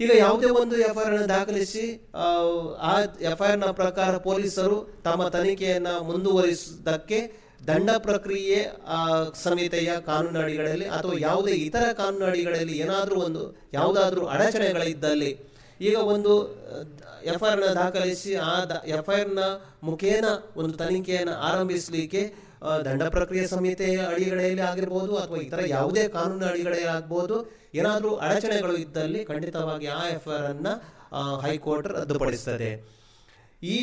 [0.00, 1.84] ಈಗ ಯಾವುದೇ ಒಂದು ಎಫ್ ಐ ಆರ್ ಅನ್ನು ದಾಖಲಿಸಿ
[2.14, 2.92] ಆ,
[3.30, 7.20] ಎಫ್ ಐ ನ ಪ್ರಕಾರ ಪೊಲೀಸರು ತಮ್ಮ ತನಿಖೆಯನ್ನ ಮುಂದುವರಿಸುವುದಕ್ಕೆ
[7.66, 8.98] ದಂಡ ಪ್ರಕ್ರಿಯೆ ಆ,
[9.42, 15.30] ಸಂಹಿತೆಯ ಕಾನೂನು ಅಡಿಗಳಲ್ಲಿ ಅಥವಾ ಯಾವುದೇ ಇತರ ಕಾನೂನು ಅಡಿಗಳಲ್ಲಿ ಏನಾದರೂ ಒಂದು ಯಾವುದಾದ್ರೂ ಅಡಚಣೆಗಳಿದ್ದಲ್ಲಿ
[15.88, 16.32] ಈಗ ಒಂದು
[17.32, 18.52] ಎಫ್ಐಆರ್ನ ದಾಖಲಿಸಿ ಆ
[18.98, 19.44] ಎಫ್ಐಆರ್ನ
[19.88, 20.26] ಮುಖೇನ
[20.60, 22.22] ಒಂದು ತನಿಖೆಯನ್ನು ಆರಂಭಿಸಲಿಕ್ಕೆ
[22.86, 27.36] ದಂಡ ಪ್ರಕ್ರಿಯೆ ಸಂಹಿತೆಯ ಅಡಿಗಡೆಯಲ್ಲಿ ಆಗಿರ್ಬೋದು ಅಥವಾ ಇತರ ಯಾವುದೇ ಕಾನೂನು ಅಡಿಗಳಲ್ಲಿ ಆಗ್ಬೋದು.
[27.78, 30.68] ಏನಾದರೂ ಅಡಚಣೆಗಳು ಇದ್ದಲ್ಲಿ ಖಂಡಿತವಾಗಿ ಆ ಎಫ್ ಎಫ್ಐಆರ್ ಅನ್ನ
[31.20, 32.70] ಅನ್ನು ಹೈಕೋರ್ಟ್ ರದ್ದುಪಡಿಸ್ತದೆ.
[33.62, 33.78] ಈ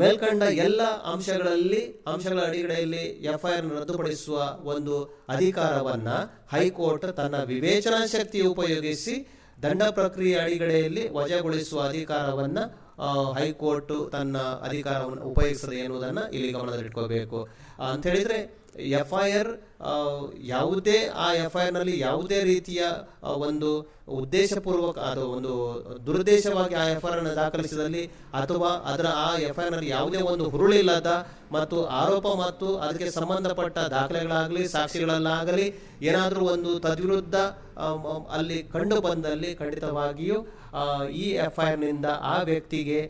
[0.00, 0.82] ಮೇಲ್ಕಂಡ ಎಲ್ಲ
[1.12, 1.82] ಅಂಶಗಳಲ್ಲಿ,
[2.12, 3.04] ಅಂಶಗಳ ಅಡಿಗಡೆಯಲ್ಲಿ
[3.34, 4.38] ಎಫ್ಐಆರ್ ರದ್ದುಪಡಿಸುವ
[4.72, 4.96] ಒಂದು
[5.34, 6.10] ಅಧಿಕಾರವನ್ನ
[6.54, 9.14] ಹೈಕೋರ್ಟ್ ತನ್ನ ವಿವೇಚನಾ ಶಕ್ತಿ ಉಪಯೋಗಿಸಿ
[9.62, 12.58] ದಂಡ ಪ್ರಕ್ರಿಯೆ ಅಡಿಗಡೆಯಲ್ಲಿ ವಜಾಗೊಳಿಸುವ ಅಧಿಕಾರವನ್ನ
[13.38, 17.48] ಹೈಕೋರ್ಟ್ ತನ್ನ ಅಧಿಕಾರವನ್ನು ಉಪಯೋಗಿಸದೆ ಎನ್ನುವುದನ್ನು ಇಲ್ಲಿ ಗಮನದಲ್ಲಿಟ್ಕೋಬೇಕು.
[17.92, 18.38] ಅಂತ ಹೇಳಿದ್ರೆ
[18.78, 19.50] ಎಫ್ಐಆರ್
[20.44, 22.82] ಯಾವುದೇ, ಆ ಎಫ್ ಐ ನಲ್ಲಿ ಯಾವುದೇ ರೀತಿಯ
[23.22, 23.70] ಒಂದು
[24.08, 25.52] ಉದ್ದೇಶಪೂರ್ವಕ ಅದು ಒಂದು
[26.06, 31.10] ದುರುದ್ದೇಶವಾಗಿ ಆ ಎಫ್ ಐ ಅನ್ನು ದಾಖಲಿಸಿದಲ್ಲಿ ಅಥವಾ ಅದರ ಆ ಎಫ್ ಎಫ್ಐಆರ್ನಲ್ಲಿ ಯಾವುದೇ ಒಂದು ಹುರುಳಿಲ್ಲದ
[31.52, 35.66] ಮತ್ತು ಆರೋಪ ಮತ್ತು ಅದಕ್ಕೆ ಸಂಬಂಧಪಟ್ಟ ದಾಖಲೆಗಳಾಗಲಿ, ಸಾಕ್ಷಿಗಳಲ್ಲಾಗಲಿ,
[36.02, 37.36] ಏನಾದರೂ ಒಂದು ತದ್ವಿರುದ್ಧ
[38.30, 40.38] ಅಲ್ಲಿ ಕಂಡು ಬಂದಲ್ಲಿ ಖಂಡಿತವಾಗಿಯೂ
[41.10, 43.00] ಈ ಎಫ್ ಐ ನಿಂದ ಆ ವ್ಯಕ್ತಿಗೆ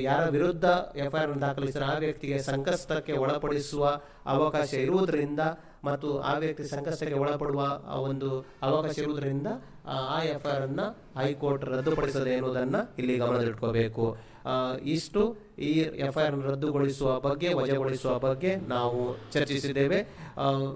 [0.00, 0.64] ಯಾರ ವಿರುದ್ಧ
[0.96, 3.84] ಎಫ್ ಐ ಆರ್ ದಾಖಲಿಸಿದ ಆ ವ್ಯಕ್ತಿಗೆ ಸಂಕಷ್ಟಕ್ಕೆ ಒಳಪಡಿಸುವ
[4.26, 5.40] ಅವಕಾಶ ಇರುವುದರಿಂದ
[5.84, 9.46] ಮತ್ತು ಆ ವ್ಯಕ್ತಿ ಸಂಕಷ್ಟಕ್ಕೆ ಒಳಪಡುವ ಆ ಒಂದು ಅವಕಾಶ ಇರುವುದರಿಂದ
[9.86, 10.80] ಆ, ಎಫ್ ಐ ಆರ್ ಅನ್ನ
[11.18, 14.04] ಹೈಕೋರ್ಟ್ ರದ್ದುಪಡಿಸದೆ ಎನ್ನುವುದನ್ನ ಇಲ್ಲಿ ಗಮನದಲ್ಲಿಟ್ಕೋಬೇಕು.
[14.84, 15.20] ಇಷ್ಟು
[15.58, 19.00] ಈ ಎಫ್ ಐ ಆರ್ ರದ್ದುಗೊಳಿಸುವ ಬಗ್ಗೆ ವಜಾಗೊಳಿಸುವ ಬಗ್ಗೆ ನಾವು
[19.32, 19.98] ಚರ್ಚಿಸಿದ್ದೇವೆ.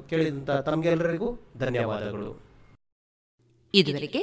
[0.08, 2.30] ಕೇಳಿದಂಥ ತಮಗೆಲ್ಲರಿಗೂ ಧನ್ಯವಾದಗಳು.
[3.74, 4.22] ಇದುವರೆಗೆ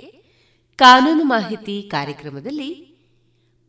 [0.79, 2.69] ಕಾನೂನು ಮಾಹಿತಿ ಕಾರ್ಯಕ್ರಮದಲ್ಲಿ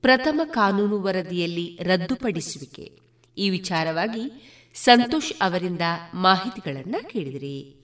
[0.05, 2.93] ಪ್ರಥಮ ಕಾನೂನು ವರದಿಯಲ್ಲಿ ರದ್ದುಪಡಿಸುವಿಕೆ.
[3.39, 5.81] ಈ ವಿಚಾರವಾಗಿ ಸಂತೋಷ್ ಅವರಿಂದ
[6.15, 7.84] ಮಾಹಿತಿಗಳನ್ನು ಕೇಳಿದಿರಿ.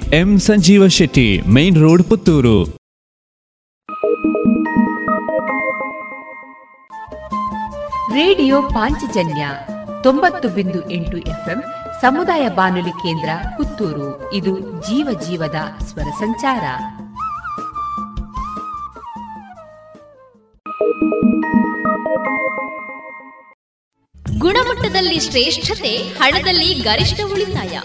[0.09, 2.63] M Sanjeeva Shetty main road Puttur.
[8.13, 9.49] Radio Panchajanya
[10.03, 11.63] ತೊಂಬತ್ತು ಬಿಂದು ಎಂಟು ಎಫ್ಎಂ
[12.01, 14.33] ಸಮುದಾಯ ಬಾನುಲಿ ಕೇಂದ್ರ ಪುತ್ತೂರು.
[14.33, 16.63] ಇದು ಜೀವ ಜೀವದ ಸ್ವರ ಸಂಚಾರ.
[24.39, 27.79] ಗುಣಮಟ್ಟದಲ್ಲಿ ಶ್ರೇಷ್ಠತೆ ಹಣದಲ್ಲಿ ಗರಿಷ್ಠ ಉಳಿತಾಯ.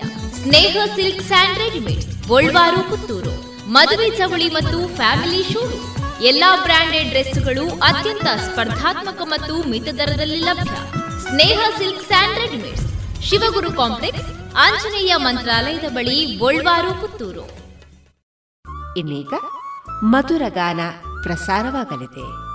[0.47, 3.32] Sneha silk and Golwar, Puttur.
[3.70, 5.62] ಮದುವೆ ಚವಳಿ ಮತ್ತು ಫ್ಯಾಮಿಲಿ ಶೂ
[6.23, 10.77] ಎಲ್ಲಾ ಬ್ರಾಂಡೆಡ್ ಡ್ರೆಸ್ಗಳು ಅತ್ಯಂತ ಸ್ಪರ್ಧಾತ್ಮಕ ಮತ್ತು ಮಿತ ದರದಲ್ಲಿ ಲಭ್ಯ.
[11.23, 12.86] Sneha silks and readymades,
[13.23, 17.47] Shivaguru complex, Anjaneya ಮಂತ್ರಾಲಯದ ಬಳಿ ಗೋಲ್ವಾರು, ಪುತ್ತೂರು.
[18.98, 19.35] ಇನ್ನೀಗ
[20.02, 20.81] ಮಧುರ ಗಾನ
[21.23, 22.45] ಪ್ರಸಾರವಾಗಲಿದೆ.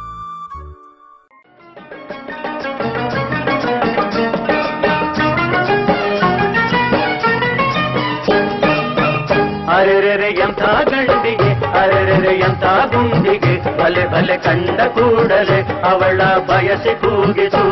[9.71, 11.49] ಅರೆರೆರೆ ಎಂಥ ಗಂಡಿಗೆ
[11.79, 17.63] ಅರೆರೆರೆ ಎಂಥ ಗುಂಡಿಗೆ ಬಲೆ ಬಲೆ ಕಂಡ ಕೂಡಲೇ ಅವಳ ಬಯಸಿ ಕೂಗಿತು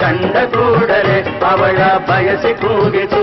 [0.00, 3.22] ಕಂಡ ಕೂಡಲೇ ಅವಳ ಬಯಸಿ ಕೂಗಿತು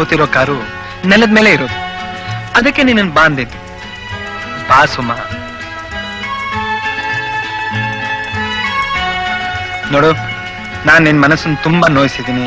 [0.00, 0.54] ಕೂತಿರೋ ಕಾರು
[1.06, 1.74] ನೆಲದ ಮೇಲೆ ಇರೋದು.
[2.54, 3.58] ಅದಕ್ಕೆ ನಿನ್ನ ಬಾ ಅಂದಿದ್ದು.
[4.68, 5.12] ಬಾ ಸುಮ.
[9.92, 10.12] ನೋಡು,
[10.86, 12.44] ನಾನು ನಿನ್ನ ಮನಸ್ಸನ್ನು ತುಂಬಾ ನೋಯಿಸಿದ್ದೀನಿ.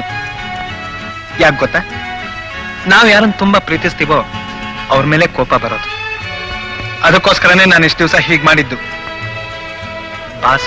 [1.40, 1.80] ಯಾಕೆ ಗೊತ್ತಾ?
[2.88, 4.26] ನಾವು ಯಾರನ್ನು ತುಂಬಾ ಪ್ರೀತಿಸ್ತೀವೋ
[4.90, 5.90] ಅವ್ರ ಮೇಲೆ ಕೋಪ ಬರೋದು.
[7.04, 8.76] ಅದಕ್ಕೋಸ್ಕರನೇ ನಾನು ಇಷ್ಟು ದಿವಸ ಹೀಗೆ ಮಾಡಿದ್ದು.
[10.42, 10.58] ಬಾ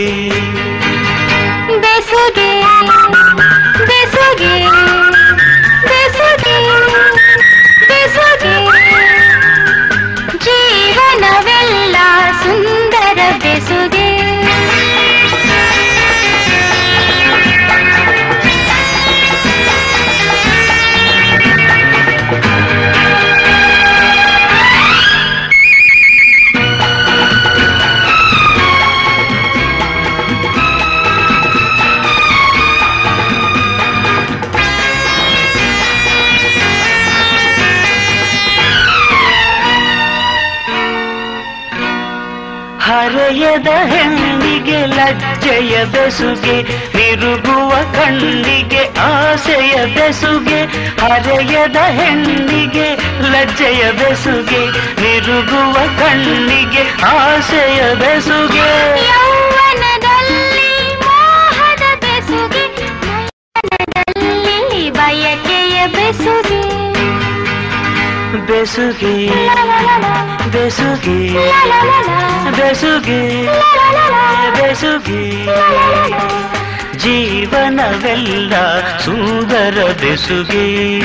[45.44, 46.62] ಲಜ್ಜೆಯ ಬೆಸುಗೆ
[46.92, 50.60] ತಿರುಗುವ ಕಣ್ಣಿಗೆ, ಆಸೆಯ ಬೆಸುಗೆ,
[51.00, 52.94] ಹರೆಯದ ಹೆಣ್ಣಿಗೆ
[53.30, 54.62] ಲಜ್ಜೆಯ ಬೆಸುಗೆ
[54.96, 58.70] ತಿರುಗುವ ಕಣ್ಣಿಗೆ ಆಸೆಯ ಬೆಸುಗೆ.
[64.90, 66.73] ಬಯಕೆಯ ಬೆಸುಗೆ.
[68.46, 69.28] ಬೆಸುಗೆ
[70.52, 71.18] ಬೆಸುಗೆ
[72.56, 73.46] ಬೆಸುಗೆ
[74.52, 75.46] ಬೆಸುಗೆ.
[76.98, 78.52] ಜೀವನವೆಲ್ಲ
[78.98, 81.00] ಸುಂದರ ಬೆಸುಗೆ.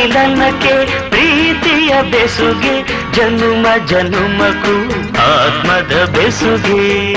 [0.00, 2.82] ಮಿಲನಕ್ಕೆ ಪ್ರೀತಿಯ ಬೆಸುಗೆ
[3.12, 4.76] ಜನುಮ ಜನುಮಕ್ಕೂ
[5.20, 7.14] ಆತ್ಮದ ಬೆಸುಗೆ.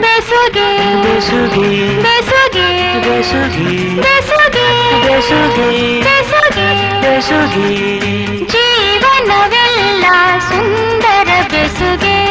[0.00, 0.68] ಬೆಸುಗೆ
[1.02, 2.68] ಬೆಸುಗೆ ಬೆಸುಗೆ
[3.00, 4.68] ಬೆಸುಗೆ ಬೆಸುಗೆ
[5.02, 7.00] ಬೆಸುಗೆ ಬೆಸುಗೆ.
[7.00, 7.98] ಬೆಸುಗೆ.
[8.46, 10.04] ಜೀವನವೆಲ್ಲ
[10.38, 12.24] ಸುಂದರ ಬೆಸುಗೆ.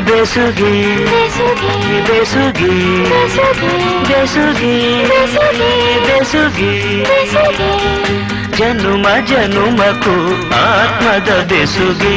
[0.00, 0.72] ಬೆಸುಗೆ
[2.08, 2.72] ಬೆಸುಗೆ
[4.08, 4.74] ಬೆಸುಗೆ
[6.06, 6.72] ಬೆಸುಗೆ
[8.56, 10.16] ಜನುಮ ಜನುಮಕು
[10.54, 12.16] ಆತ್ಮದ ಬೆಸುಗೆ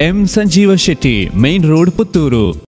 [0.00, 2.69] M Sanjeeva Shetty main road Puttur.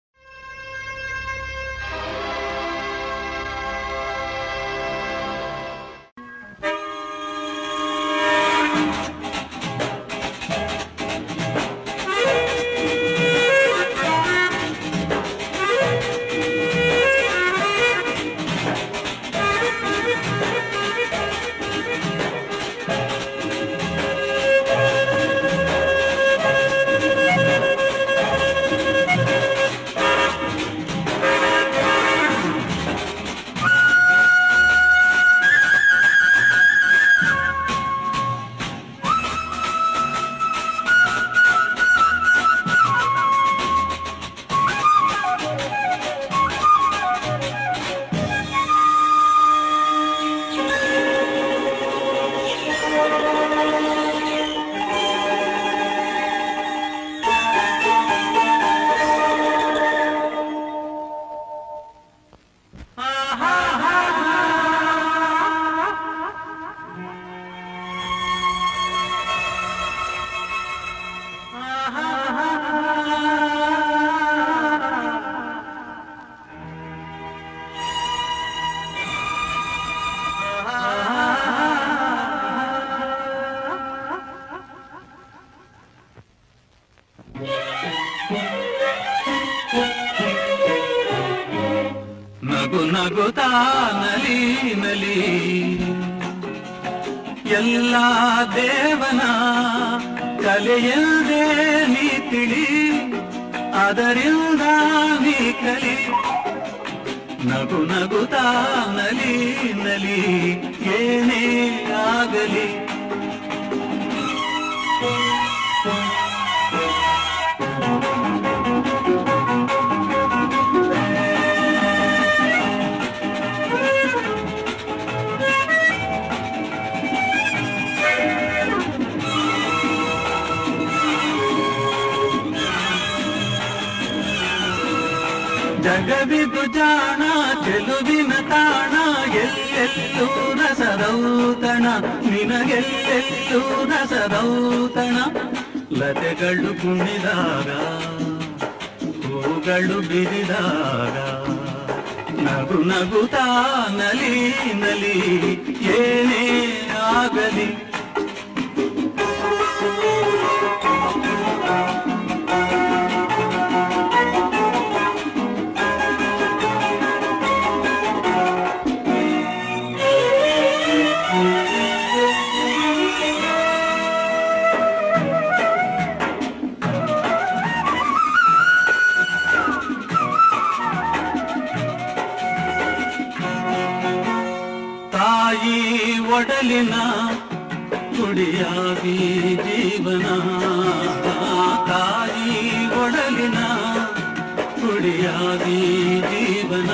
[195.08, 195.80] మర్యాది
[196.22, 196.92] జీవన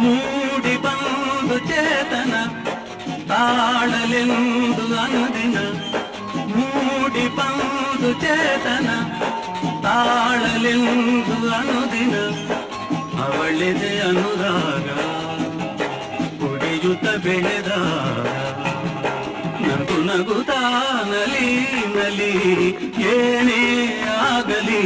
[0.00, 2.32] మూడి బందు చేతన
[3.30, 5.58] తాళలెందు అనుదిన
[6.50, 8.88] మూడి బందు చేతನ
[9.86, 12.16] ತಾಳಲೆಂದು ಅನುದಿನ
[13.22, 14.88] ಅವಳಿದೆ ಅನುರಾಗ
[16.40, 18.26] ಕುಡಿಯುತ್ತ ಬೆಳೆದಾಗ
[19.64, 20.60] ನಗು ನಗುತ್ತಾ
[21.12, 21.48] ನಲಿ
[21.96, 22.32] ನಲಿ
[23.14, 23.62] ಏನೇ
[24.20, 24.82] ಆಗಲಿ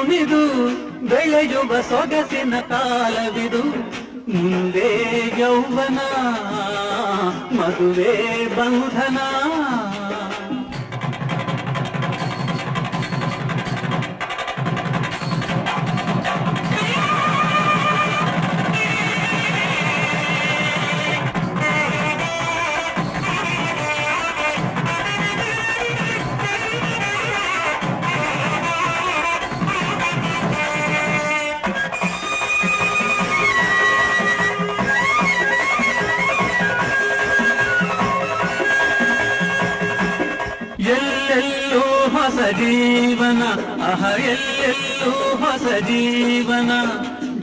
[0.00, 0.66] ಕುಣಿದು
[1.08, 3.62] ಬೆಳೆಯುವ ಸೊಗಸಿನ ಕಾಲವಿದು.
[4.32, 4.88] ಮುಂದೆ
[5.40, 5.98] ಯೌವನ
[7.58, 9.18] ಮದುವೆ ಬಂಧನ.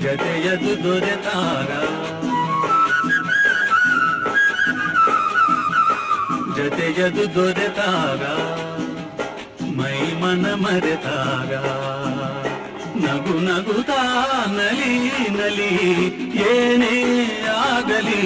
[0.08, 1.70] ಜತೆಯದು ದೊರೆತಾರ
[6.58, 8.22] ಜತೆಯದು ದೊರೆತಾರ
[9.78, 11.52] ಮೈ ಮನ ಮರೆತಾರ
[13.04, 14.00] ನಗು ನಗುತ್ತಾ
[14.56, 14.94] ನಲಿ
[15.36, 15.72] ನಲಿ
[16.48, 16.96] ಏನೇ
[17.66, 18.22] ಆಗಲಿ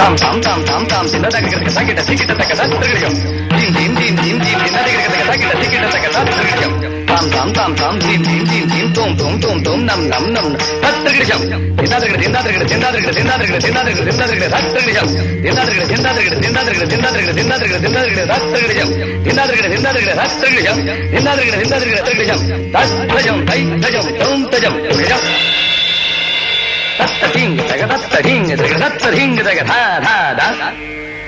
[0.00, 3.16] தாம் தாம் தாம் தாம் தாம் சின்னதாக இருக்கிறதுக்கு சாக்கிட்ட சீக்கிட்டத்தக்க சார் திருடியும்
[3.50, 6.74] தீம் தீம் தீம் தீம் தீம் சின்னதாக இருக்கிறதுக்கு சாக்கிட்ட சீக்கிட்டத்தக்க சார் திருடியும்
[7.10, 10.50] தாம் தாம் தாம் தாம் தீம் தீம் தீம் தீம் தோம் தோம் தோம் தோம் நம் நம் நம்
[11.04, 11.44] திருடியும்
[11.80, 15.10] சின்னதாக இருக்கிறது சின்னதாக இருக்கிறது சின்னதாக இருக்கிறது சின்னதாக இருக்கிறது சின்னதாக இருக்கிறது சின்னதாக இருக்கிறது சார் திருடியும்
[15.44, 17.84] சின்னதாக இருக்கிறது சின்னதாக இருக்கிறது சின்னதாக இருக்கிறது சின்னதாக இருக்கிறது
[19.26, 20.06] சின்னதாக இருக்கிறது
[21.12, 22.42] சின்னதாக இருக்கிறது சார் திருடியும்
[24.54, 25.69] சின்னதாக இருக்கிறது
[27.20, 30.72] ッタリングタガタッタリングタガタッタリングタガタタタ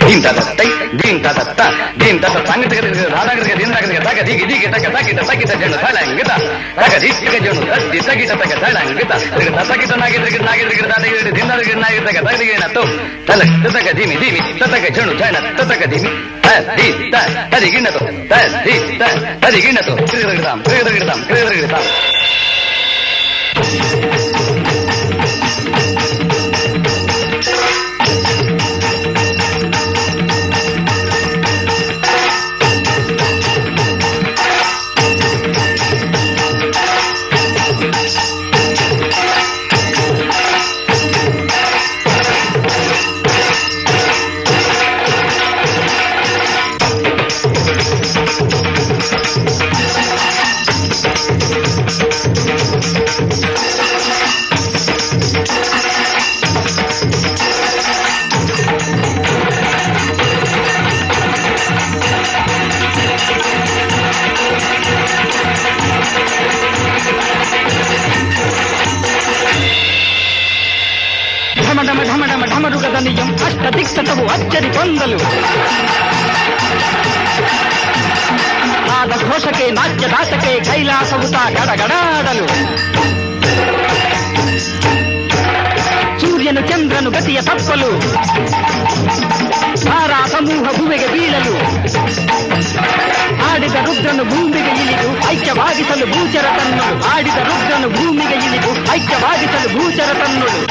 [0.08, 0.66] リンタタタイ
[0.98, 12.82] リンタタタリンタタタングタガタタガタリンタガタタガディギディギタガタギタタギタジョンタラングタタガディギタジョンタディタギタタガタラングタタタギタナギタギナギタギタギタディナギタナギタギタギナト
[13.26, 16.08] タラタタガディミディミタタガジョンタナタタガディミ
[16.42, 19.06] タディタタディギナトタディタ
[19.38, 21.84] タディギナトクリタギタムクリタギタムクリタギタム
[74.01, 75.19] ದಿಕ್ಕಟವು ಅಚ್ಚರಿ ಗೊಂದಲು
[78.87, 82.45] ನಾದ ಘೋಷಕ್ಕೆ ನಾಟ್ಯ ದಾಟಕ್ಕೆ ಕೈಲಾಸವುತ ಗಡಗಡಾಡಲು
[86.21, 87.89] ಸೂರ್ಯನು ಚಂದ್ರನು ಗತಿಯ ತಪ್ಪಲು
[89.85, 91.53] ತಾರಾ ಸಮೂಹ ಭುವೆಗೆ ಬೀಳಲು
[93.49, 100.61] ಆಡಿದ ರುದ್ರನು ಭೂಮಿಗೆ ಇಳಿದು ಐಕ್ಯವಾಗಿಸಲು ಭೂಚರ ತನ್ನಳು ಆಡಿದ ರುದ್ರನು ಭೂಮಿಗೆ ಇಳಿದು ಐಕ್ಯವಾಗಿಸಲು ಭೂಚರ ತನ್ನಳು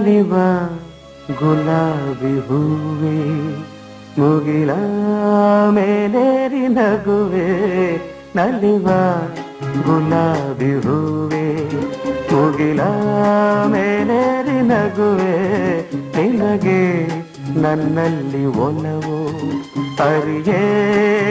[0.00, 0.34] ನಲಿವ
[1.38, 3.16] ಗುಲಾಬಿ ಹೂವೆ
[4.18, 4.70] ಮುಗಿಲ
[5.76, 7.48] ಮೇಲೇರಿ ನಗುವೆ
[8.36, 8.86] ನಲಿವ
[9.86, 11.44] ಗುಲಾಬಿ ಹೂವೆ
[12.32, 12.80] ಮುಗಿಲ
[13.74, 15.34] ಮೇಲೇರಿ ನಗುವೆ
[16.16, 16.80] ನಿನಗೆ
[17.56, 19.18] ನನ್ನಲ್ಲಿ ಒಲವು
[20.02, 20.62] ಅರಿಯೇ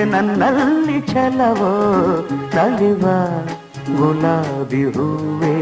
[0.06, 1.74] ನನ್ನಲ್ಲಿ ಛಲವೋ
[2.56, 3.06] ನಲಿವ
[3.98, 5.56] ಗುಲಾಬಿ ಹೂವೆ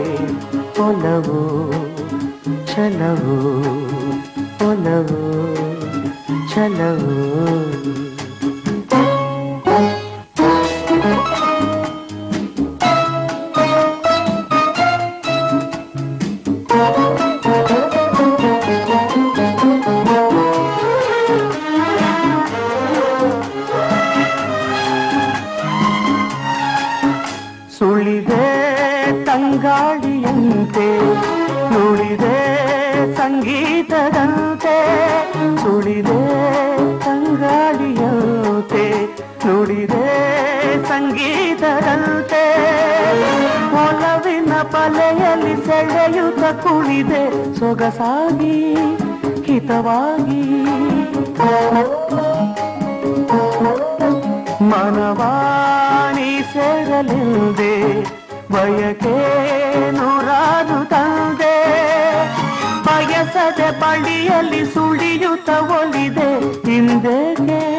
[0.82, 1.40] ಒಲವು
[2.78, 3.12] चलो
[4.66, 4.74] ओ
[6.54, 8.07] चलो।
[46.68, 48.76] ಕುಳಿದೆ ಸೊಗಸಾಗಿ
[49.46, 50.44] ಹಿತವಾಗಿ.
[54.62, 57.74] ಮನವಾಣಿ ಸೇರಲೆಂದೆ
[58.52, 59.16] ಬಯಕೆ
[59.92, 61.56] ನೂರಾರು ತಂದೆ?
[62.86, 66.30] ಬಯಸದೆ ಬಳಿಯಲ್ಲಿ ಸುಳಿಯುತ್ತ ಒಲಿದೆ
[66.72, 67.77] ಹಿಂದೆಗೆ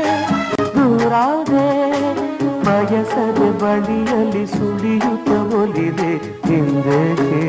[3.69, 6.13] ಬಳಿಯಲ್ಲಿ ಸುಳಿಯುತ್ತ ಒಲಿದೆ
[6.49, 7.41] ಹಿಂದೇಕೆ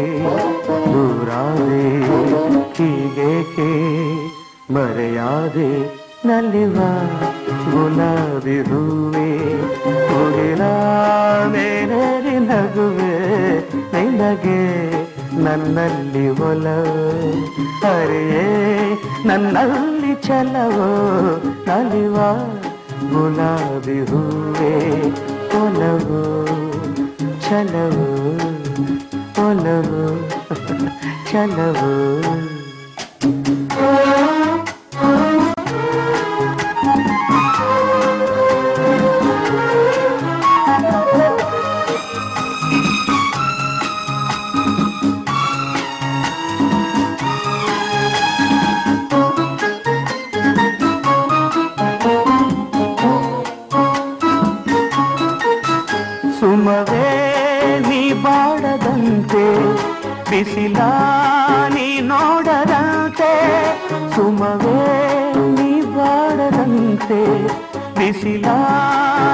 [0.92, 1.84] ದೂರಾದೆ,
[2.78, 3.68] ಹೀಗೇಕೆ,
[4.76, 5.70] ಮರೆಯಾದೆ,
[6.28, 6.78] ನಲಿವ
[7.66, 9.30] ಗುಲಾಬಿ ಹೂವೆ
[10.10, 10.64] ಮುಗಿಲ
[11.54, 13.14] ಮೇಲೇರಿ ನಗುವೆ,
[13.94, 14.62] ನಿನಗೆ
[15.46, 16.98] ನನ್ನಲ್ಲಿ ಒಲವು
[17.92, 18.46] ಅರೆಯೇ
[19.26, 20.92] ನನ್ನಲ್ಲಿ ಚಲವೋ
[21.68, 22.18] ನಲಿವ
[23.14, 24.74] ಗುಲಾಬಿ ಹೂವೆ
[25.80, 26.22] ಒಲವು
[27.44, 28.08] ಛಲವು
[29.44, 30.02] ಒಲವು
[31.30, 31.94] ಛಲವು
[60.39, 60.79] ಬಿಸಿಲ
[61.75, 63.33] ನೀ ನೋಡದಂತೆ
[64.15, 64.81] ಸುಮವೇ
[65.57, 67.21] ನೀ ಬಾಡದಂತೆ
[67.99, 68.47] ಬಿಸಿಲ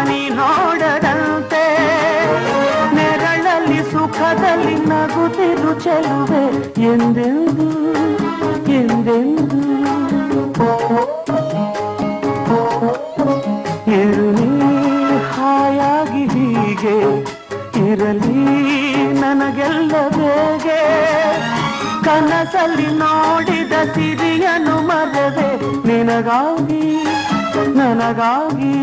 [0.09, 1.65] ನೀ ನೋಡದಂತೆ
[2.97, 6.45] ನೆರಳಲ್ಲಿ ಸುಖದಲ್ಲಿ ನಗುತ್ತಿರು ಚೆಲುವೆ
[6.91, 7.69] ಎಂದೆಂದು
[8.79, 9.61] ಎಂದೆಂದು
[22.16, 25.50] ಕನಸಲ್ಲಿ ನೋಡಿದ ಸಿರಿಯನು ಮರದೆ
[25.88, 26.84] ನಿನಗಾಗಿ,
[27.78, 28.74] ನನಗಾಗಿ.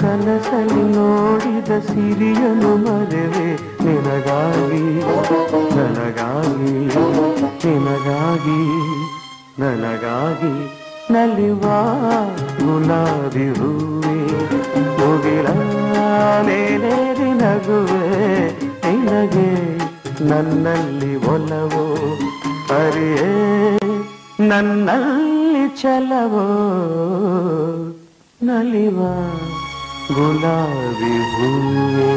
[0.00, 3.48] ಕನಸಲ್ಲಿ ನೋಡಿದ ಸಿರಿಯನು ಮರವೆ
[3.84, 4.84] ನಿನಗಾಗಿ,
[5.76, 6.74] ನನಗಾಗಿ
[7.64, 8.60] ನಿನಗಾಗಿ,
[9.60, 10.54] ನನಗಾಗಿ.
[11.12, 11.64] ನಲಿವ
[12.64, 14.16] ಗುಲಾಬಿ ಹೂವೆ,
[15.00, 15.46] ಮುಗಿಲ
[17.42, 18.06] ನಗುವೆ
[18.86, 19.50] ನಿನಗೆ
[20.28, 21.86] ನನ್ನಲ್ಲಿ ಒಲವು.
[22.74, 23.26] ಅರಿಯೇ
[24.40, 26.46] ನನ್ನಲ್ಲಿ ಛಲವೋ
[28.40, 28.98] ನಲಿವ
[30.10, 32.10] ಗುಲಾಬಿ ಹೂವೆ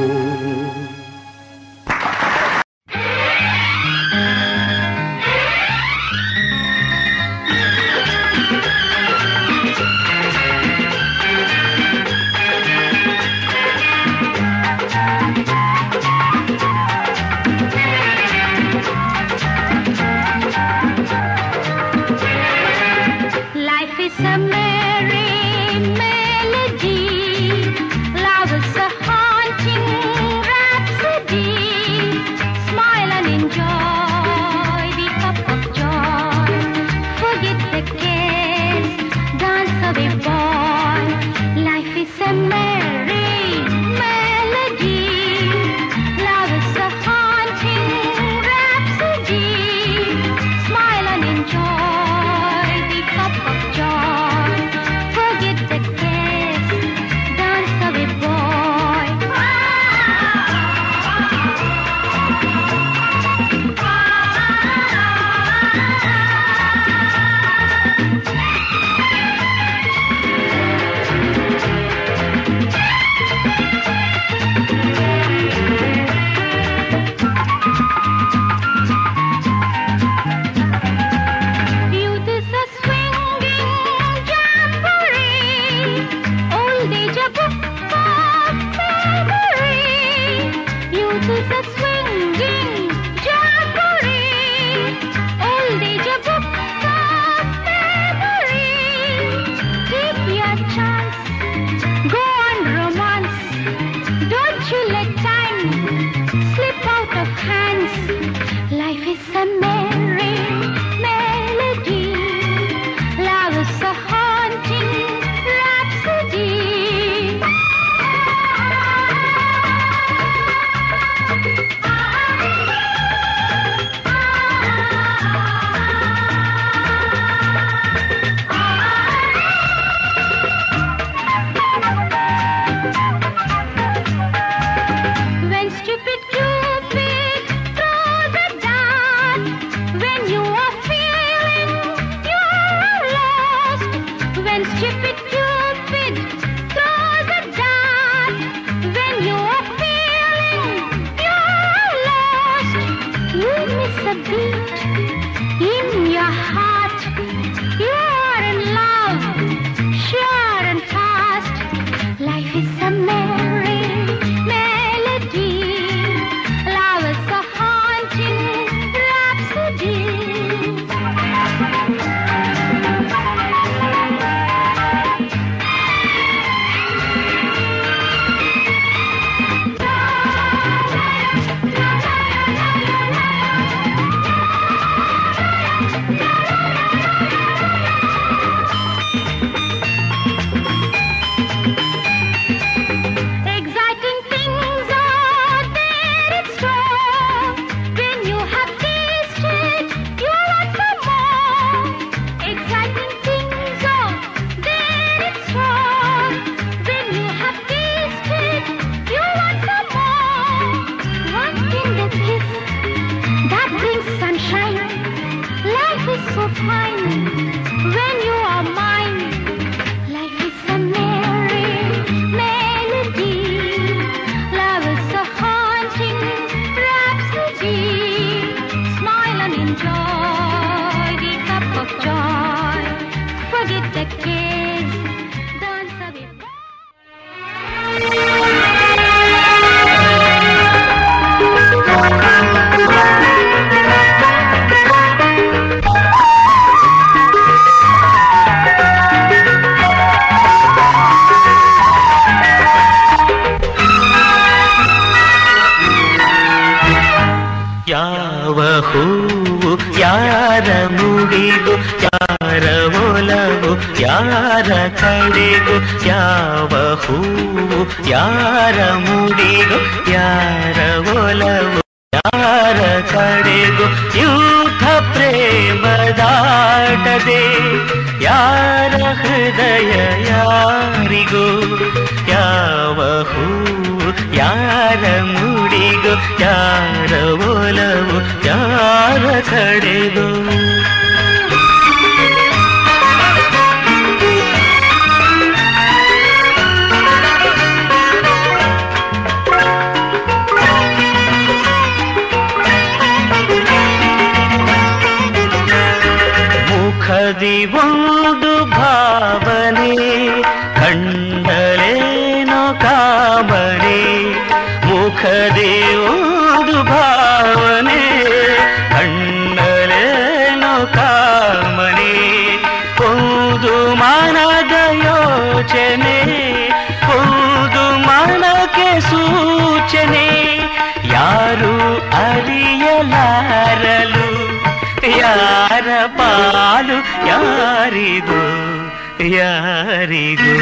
[339.59, 340.53] ಯಾರಿಗೂ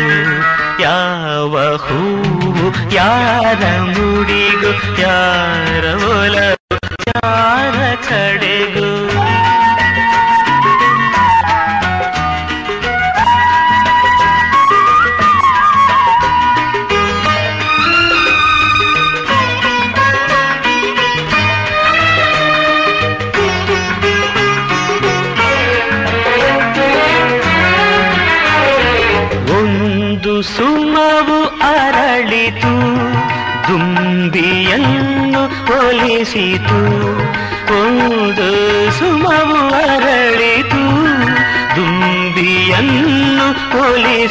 [0.79, 4.71] ಯಾವ ಹೂವು ಯಾರ ಮುಡಿಗೂ
[5.01, 6.35] ಯಾರ ಯಾರ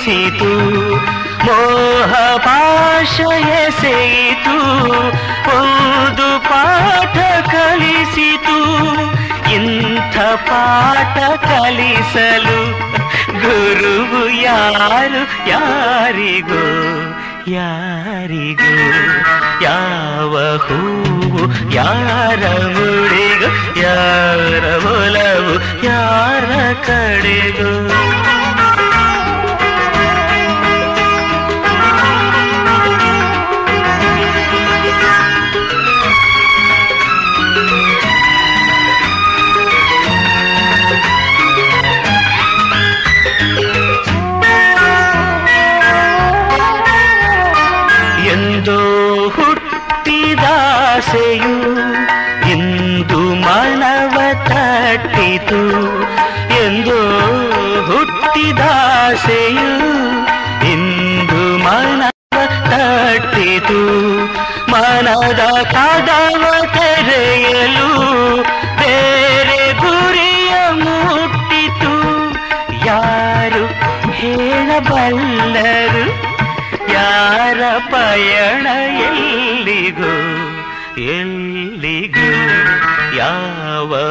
[0.07, 0.51] ಒಲಿಸಿತು
[1.47, 3.15] ಮೋಹ ಪಾಶ
[3.61, 4.59] ಎಸೆಯಿತು
[5.55, 7.17] ಒಂದು ಪಾಠ
[7.51, 8.59] ಕಲಿಸಿತು,
[9.55, 10.17] ಇಂಥ
[10.49, 11.17] ಪಾಠ
[11.47, 12.61] ಕಲಿಸಲು
[13.43, 13.95] ಗುರು
[14.43, 16.65] ಯಾರು, ಯಾರಿಗೋ
[17.57, 18.73] ಯಾರಿಗೋ,
[19.63, 20.35] ಯಾವ
[20.67, 21.43] ಹೂವು,
[21.75, 22.43] ಯಾರ
[22.77, 23.51] ಮುಡಿಗೋ,
[23.83, 24.65] ಯಾರ
[24.95, 25.55] ಒಲವು,
[25.85, 26.47] ಯಾರ
[26.87, 27.73] ಕಡೆಗೋ.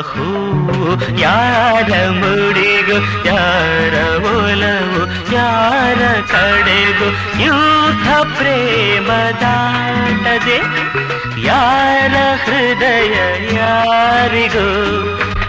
[0.02, 0.46] ಹೂ
[1.18, 6.02] ಯಾರ ಮುಡಿಗು, ಯಾರ ಒಲವು, ಯಾರ
[6.32, 7.08] ಕಡೆಗೋ
[7.44, 8.08] ಯೂಥ
[8.38, 10.60] ಪ್ರೇಮದಾಟದೆ
[11.46, 13.16] ಯಾರ ಹೃದಯ
[13.56, 14.68] ಯಾರಿಗೂ,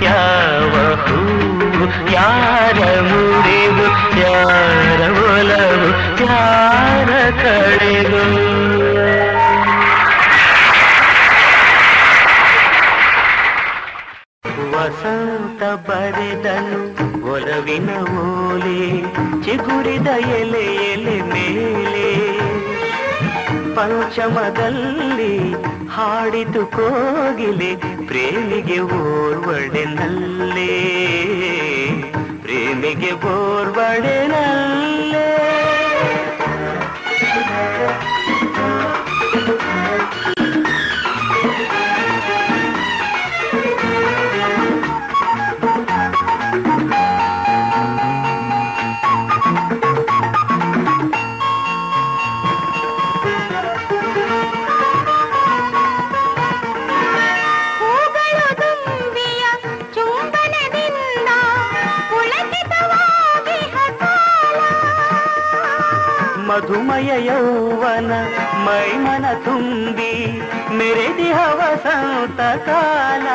[0.05, 5.91] ಯಾವ ಹೂ, ಯಾರ ಮುಡಿಗು, ಯಾರ ಒಲವು,
[6.27, 7.11] ಯಾರ
[7.43, 8.25] ಕಡೆಗೋ.
[14.87, 16.81] ವಸಂತ ಬರೆದನು,
[17.33, 18.83] ಒಲವಿನ ಓಲೆ
[19.45, 22.07] ಚಿಗುರಿದ ಎಲೆ ಎಲೆ ಮೇಲೆ.
[23.75, 25.35] ಪಂಚಮದಲ್ಲಿ
[25.91, 27.71] ಹಾಡಿತು ಕೋಗಿಲೆ,
[28.07, 30.73] ಪ್ರೇಮಿಗೆ ಓರ್ವಡೆನಲ್ಲೇ
[32.43, 34.86] ಪ್ರೇಮಿಗೆ ಓರ್ವಡೆನಲ್ಲೇ
[66.57, 68.13] ಮಧುಮಯ ಯೌವನ
[68.67, 70.13] ಮೈಮನ ತುಂಬಿ
[70.79, 73.27] ಮೆರೆದಿಹ ವಸಂತ ಕಾಲ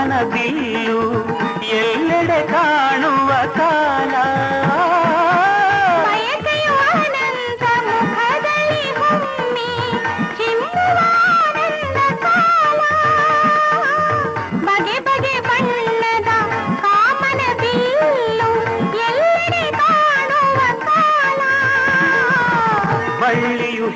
[0.00, 1.00] ಕಾಮನ ಬಿಲ್ಲು
[1.78, 4.14] ಎಲ್ಲೆಡೆ ಕಾಣುವ ಕಾಲ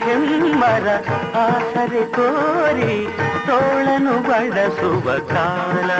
[0.05, 0.87] ಹೆಮ್ಮರ
[1.45, 2.95] ಆಸರೆ ಕೋರಿ
[3.47, 5.91] ತೋಳನು ಬಳಸುವ ಕಾಲ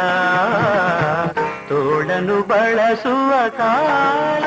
[1.69, 4.44] ತೋಳನು ಬಳಸುವ ಕಾಲ.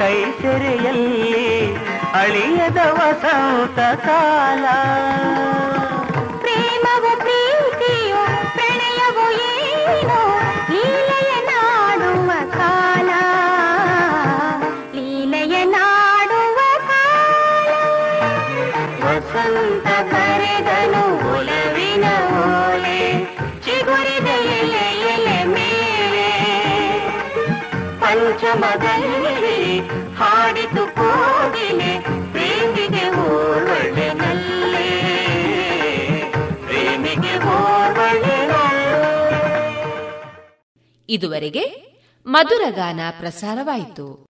[0.00, 1.76] ಕೈ ಸೆರೆಯಲ್ಲಿ
[2.12, 4.64] ಅಳಿಯದ ವಸಂತ ಕಾಲ.
[6.38, 8.22] ಪ್ರೇಮವು ಪ್ರೀತಿಯು,
[8.52, 10.20] ಪ್ರಣಯವು ಏನೋ?
[10.70, 13.10] ಲೀಲೆಯ ನಾಡುವ ಕಾಲ.
[14.94, 16.58] ಲೀಲೆಯ ನಾಡುವ
[16.88, 17.72] ಕಾಲ.
[19.04, 21.04] ವಸಂತ ಕರೆದನು
[21.34, 23.24] ಒಲವಿನ ಓಲೆ,
[23.64, 26.28] ಚಿಗುರಿದ ಎಲೆ ಎಲೆ ಮೇಲೆ.
[28.00, 29.29] ಪಂಚಮದಲ್ಲಿ
[29.88, 31.92] ಹಾಡಿತು ಕೋಗಿಲೆ
[32.32, 34.88] ಪ್ರೇಮಿಗೆ ಓರ್ವಳೆನಲ್ಲೇ
[36.66, 38.56] ಪ್ರೇಮಿಗೆ ಓರ್ವಳೆನಲ್ಲೇ
[41.08, 41.64] ಇದುವರೆಗೆ
[42.26, 44.29] ಮಧುರಗಾನ ಪ್ರಸಾರವಾಯಿತು.